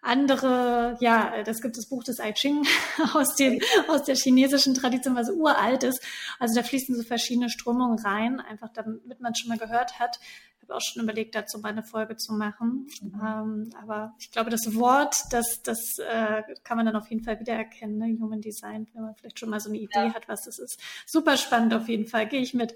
andere, 0.00 0.96
ja, 1.00 1.42
das 1.42 1.60
gibt 1.60 1.76
das 1.76 1.88
Buch 1.88 2.04
des 2.04 2.20
I 2.20 2.32
Ching 2.32 2.64
aus, 3.14 3.34
dem, 3.34 3.60
aus 3.88 4.04
der 4.04 4.14
chinesischen 4.14 4.74
Tradition, 4.74 5.16
was 5.16 5.30
uralt 5.30 5.82
ist. 5.82 6.00
Also 6.38 6.54
da 6.54 6.62
fließen 6.62 6.94
so 6.94 7.02
verschiedene 7.02 7.50
Strömungen 7.50 7.98
rein, 7.98 8.40
einfach 8.40 8.68
damit 8.72 9.20
man 9.20 9.34
schon 9.34 9.48
mal 9.48 9.58
gehört 9.58 9.98
hat. 9.98 10.20
Ich 10.66 10.70
habe 10.70 10.78
auch 10.78 10.80
schon 10.82 11.04
überlegt, 11.04 11.36
dazu 11.36 11.60
mal 11.60 11.68
eine 11.68 11.84
Folge 11.84 12.16
zu 12.16 12.32
machen. 12.32 12.88
Mhm. 13.00 13.20
Ähm, 13.22 13.70
aber 13.80 14.14
ich 14.18 14.32
glaube, 14.32 14.50
das 14.50 14.74
Wort, 14.74 15.16
das, 15.30 15.62
das 15.62 15.98
äh, 15.98 16.42
kann 16.64 16.76
man 16.76 16.86
dann 16.86 16.96
auf 16.96 17.08
jeden 17.08 17.22
Fall 17.22 17.38
wiedererkennen, 17.38 17.98
ne? 17.98 18.18
Human 18.20 18.40
Design, 18.40 18.88
wenn 18.92 19.02
man 19.04 19.14
vielleicht 19.14 19.38
schon 19.38 19.48
mal 19.48 19.60
so 19.60 19.68
eine 19.68 19.78
Idee 19.78 20.06
ja. 20.06 20.14
hat, 20.14 20.28
was 20.28 20.44
das 20.44 20.58
ist. 20.58 20.80
Super 21.06 21.36
spannend 21.36 21.72
auf 21.72 21.88
jeden 21.88 22.06
Fall, 22.06 22.26
gehe 22.26 22.40
ich 22.40 22.52
mit. 22.52 22.74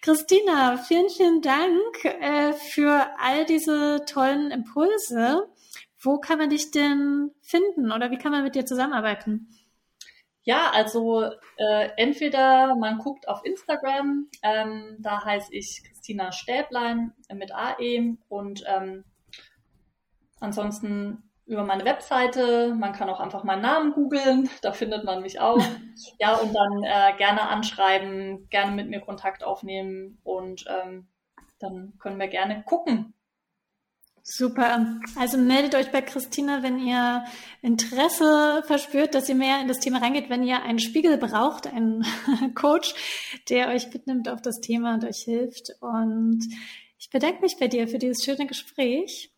Christina, 0.00 0.76
vielen, 0.78 1.08
vielen 1.08 1.40
Dank 1.40 2.04
äh, 2.04 2.52
für 2.52 3.06
all 3.20 3.44
diese 3.44 4.04
tollen 4.06 4.50
Impulse. 4.50 5.48
Wo 6.00 6.18
kann 6.18 6.38
man 6.38 6.50
dich 6.50 6.72
denn 6.72 7.30
finden 7.42 7.92
oder 7.92 8.10
wie 8.10 8.18
kann 8.18 8.32
man 8.32 8.42
mit 8.42 8.56
dir 8.56 8.66
zusammenarbeiten? 8.66 9.48
Ja, 10.44 10.70
also 10.72 11.24
äh, 11.56 11.88
entweder 11.96 12.76
man 12.76 12.98
guckt 12.98 13.28
auf 13.28 13.44
Instagram, 13.44 14.28
ähm, 14.42 14.96
da 14.98 15.24
heiße 15.24 15.54
ich 15.54 15.82
Christina 15.84 16.32
Stäblein 16.32 17.14
mit 17.32 17.54
AE 17.54 18.16
und 18.28 18.62
ähm, 18.66 19.04
ansonsten 20.40 21.30
über 21.46 21.64
meine 21.64 21.84
Webseite. 21.84 22.74
Man 22.74 22.92
kann 22.92 23.08
auch 23.08 23.20
einfach 23.20 23.44
meinen 23.44 23.62
Namen 23.62 23.92
googeln, 23.92 24.48
da 24.62 24.72
findet 24.72 25.04
man 25.04 25.22
mich 25.22 25.40
auch. 25.40 25.62
ja, 26.18 26.34
und 26.34 26.54
dann 26.54 26.82
äh, 26.82 27.16
gerne 27.16 27.48
anschreiben, 27.48 28.48
gerne 28.50 28.72
mit 28.72 28.88
mir 28.88 29.00
Kontakt 29.00 29.44
aufnehmen 29.44 30.18
und 30.24 30.64
ähm, 30.68 31.08
dann 31.58 31.94
können 31.98 32.18
wir 32.18 32.28
gerne 32.28 32.62
gucken. 32.64 33.14
Super. 34.26 34.98
Also 35.16 35.36
meldet 35.36 35.74
euch 35.74 35.92
bei 35.92 36.00
Christina, 36.00 36.62
wenn 36.62 36.78
ihr 36.78 37.26
Interesse 37.60 38.62
verspürt, 38.66 39.14
dass 39.14 39.28
ihr 39.28 39.34
mehr 39.34 39.60
in 39.60 39.68
das 39.68 39.80
Thema 39.80 39.98
reingeht, 39.98 40.30
wenn 40.30 40.42
ihr 40.42 40.62
einen 40.62 40.78
Spiegel 40.78 41.18
braucht, 41.18 41.66
einen 41.66 42.06
Coach, 42.54 42.94
der 43.50 43.68
euch 43.68 43.92
mitnimmt 43.92 44.30
auf 44.30 44.40
das 44.40 44.60
Thema 44.60 44.94
und 44.94 45.04
euch 45.04 45.18
hilft. 45.24 45.76
Und 45.80 46.42
ich 46.98 47.10
bedanke 47.10 47.42
mich 47.42 47.58
bei 47.58 47.68
dir 47.68 47.86
für 47.86 47.98
dieses 47.98 48.24
schöne 48.24 48.46
Gespräch 48.46 49.30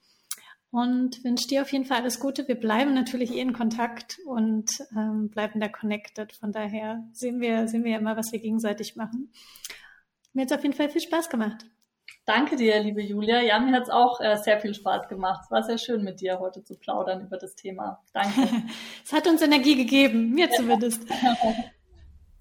und 0.70 1.24
wünsche 1.24 1.48
dir 1.48 1.62
auf 1.62 1.72
jeden 1.72 1.84
Fall 1.84 2.02
alles 2.02 2.20
Gute. 2.20 2.46
Wir 2.46 2.54
bleiben 2.54 2.94
natürlich 2.94 3.32
eh 3.32 3.40
in 3.40 3.54
Kontakt 3.54 4.20
und 4.24 4.70
ähm, 4.96 5.30
bleiben 5.30 5.58
da 5.58 5.66
connected. 5.66 6.32
Von 6.32 6.52
daher 6.52 7.04
sehen 7.12 7.40
wir, 7.40 7.66
sehen 7.66 7.82
wir 7.82 7.90
ja 7.90 7.98
immer, 7.98 8.16
was 8.16 8.30
wir 8.30 8.38
gegenseitig 8.38 8.94
machen. 8.94 9.32
Mir 10.32 10.42
hat 10.42 10.52
es 10.52 10.56
auf 10.56 10.62
jeden 10.62 10.76
Fall 10.76 10.90
viel 10.90 11.00
Spaß 11.00 11.28
gemacht. 11.28 11.66
Danke 12.26 12.56
dir, 12.56 12.80
liebe 12.80 13.00
Julia. 13.00 13.40
Ja, 13.40 13.60
mir 13.60 13.72
hat 13.72 13.84
es 13.84 13.88
auch 13.88 14.20
äh, 14.20 14.36
sehr 14.36 14.58
viel 14.58 14.74
Spaß 14.74 15.06
gemacht. 15.06 15.42
Es 15.44 15.50
war 15.52 15.62
sehr 15.62 15.78
schön, 15.78 16.02
mit 16.02 16.20
dir 16.20 16.40
heute 16.40 16.64
zu 16.64 16.74
plaudern 16.74 17.20
über 17.20 17.36
das 17.36 17.54
Thema. 17.54 18.02
Danke. 18.12 18.48
es 19.04 19.12
hat 19.12 19.28
uns 19.28 19.42
Energie 19.42 19.76
gegeben, 19.76 20.32
mir 20.32 20.50
zumindest. 20.50 21.02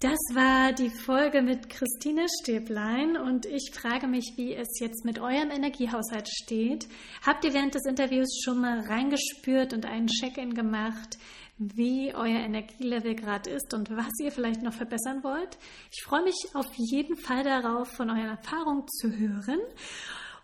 Das 0.00 0.18
war 0.34 0.74
die 0.74 0.90
Folge 0.90 1.40
mit 1.40 1.70
Christine 1.70 2.26
Stäblein 2.42 3.16
und 3.16 3.46
ich 3.46 3.70
frage 3.72 4.06
mich, 4.06 4.34
wie 4.36 4.52
es 4.52 4.78
jetzt 4.78 5.06
mit 5.06 5.18
eurem 5.18 5.50
Energiehaushalt 5.50 6.28
steht. 6.28 6.86
Habt 7.24 7.46
ihr 7.46 7.54
während 7.54 7.74
des 7.74 7.86
Interviews 7.86 8.28
schon 8.44 8.60
mal 8.60 8.80
reingespürt 8.80 9.72
und 9.72 9.86
einen 9.86 10.08
Check-in 10.08 10.52
gemacht, 10.52 11.16
wie 11.56 12.14
euer 12.14 12.40
Energielevel 12.40 13.14
gerade 13.14 13.48
ist 13.48 13.72
und 13.72 13.88
was 13.88 14.12
ihr 14.22 14.30
vielleicht 14.30 14.60
noch 14.60 14.74
verbessern 14.74 15.24
wollt? 15.24 15.56
Ich 15.90 16.02
freue 16.02 16.24
mich 16.24 16.50
auf 16.52 16.70
jeden 16.74 17.16
Fall 17.16 17.42
darauf, 17.42 17.88
von 17.88 18.10
euren 18.10 18.36
Erfahrungen 18.36 18.86
zu 18.88 19.16
hören 19.16 19.60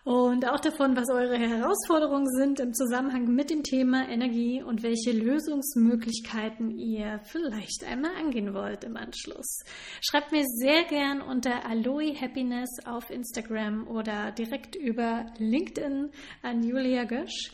und 0.04 0.48
auch 0.48 0.58
davon, 0.58 0.96
was 0.96 1.10
eure 1.10 1.38
Herausforderungen 1.38 2.26
sind 2.26 2.58
im 2.58 2.74
Zusammenhang 2.74 3.32
mit 3.32 3.50
dem 3.50 3.62
Thema 3.62 4.08
Energie 4.08 4.60
und 4.60 4.82
welche 4.82 5.12
Lösungsmöglichkeiten 5.12 6.70
ihr 6.76 7.20
vielleicht 7.22 7.84
einmal 7.84 8.10
angehen 8.16 8.52
wollt 8.52 8.82
im 8.82 8.96
Anschluss. 8.96 9.60
Schreibt 10.00 10.32
mir 10.32 10.44
sehr 10.44 10.82
gern 10.84 11.22
unter 11.22 11.64
Aloe 11.64 12.14
Happiness 12.20 12.70
auf 12.84 13.10
Instagram 13.10 13.86
oder 13.86 14.32
direkt 14.32 14.74
über 14.74 15.26
LinkedIn 15.38 16.10
an 16.42 16.64
Julia 16.64 17.04
Gösch. 17.04 17.52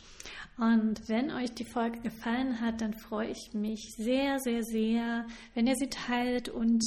Und 0.56 1.08
wenn 1.08 1.30
euch 1.30 1.52
die 1.52 1.66
Folge 1.66 2.00
gefallen 2.00 2.60
hat, 2.60 2.80
dann 2.80 2.94
freue 2.94 3.30
ich 3.30 3.52
mich 3.52 3.94
sehr, 3.96 4.38
sehr, 4.40 4.64
sehr, 4.64 5.26
wenn 5.54 5.66
ihr 5.66 5.76
sie 5.76 5.88
teilt 5.88 6.48
und 6.48 6.82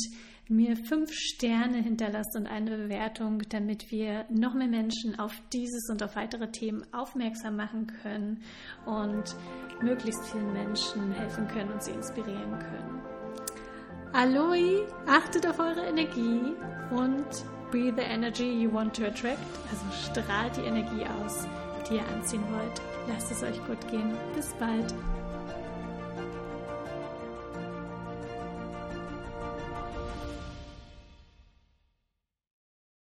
mir 0.52 0.76
fünf 0.76 1.12
Sterne 1.14 1.78
hinterlasst 1.82 2.36
und 2.36 2.45
eine 2.45 2.78
Bewertung, 2.78 3.41
damit 3.49 3.89
wir 3.89 4.26
noch 4.30 4.54
mehr 4.54 4.68
Menschen 4.68 5.18
auf 5.18 5.34
dieses 5.54 5.89
und 5.89 6.04
auf 6.04 6.16
weitere 6.16 6.52
Themen 6.52 6.86
aufmerksam 6.93 7.56
machen 7.56 7.88
können 8.04 8.43
und 8.86 9.36
möglichst 9.82 10.26
vielen 10.28 10.52
Menschen 10.54 11.12
helfen 11.14 11.47
können 11.47 11.72
und 11.72 11.82
sie 11.82 11.91
inspirieren 11.91 12.60
können. 12.60 13.02
Aloe, 14.14 14.88
achtet 15.08 15.47
auf 15.47 15.60
eure 15.60 15.86
Energie 15.86 16.54
und 16.91 17.26
be 17.72 17.93
the 17.95 18.04
energy 18.04 18.52
you 18.62 18.72
want 18.72 18.93
to 18.93 19.06
attract, 19.06 19.39
also 19.70 19.86
strahlt 20.12 20.58
die 20.58 20.68
Energie 20.68 21.06
aus, 21.24 21.47
die 21.89 21.95
ihr 21.95 22.08
anziehen 22.10 22.43
wollt. 22.52 22.82
Lasst 23.08 23.32
es 23.32 23.41
euch 23.41 23.58
gut 23.66 23.88
gehen. 23.89 24.12
Bis 24.36 24.54
bald. 24.60 24.93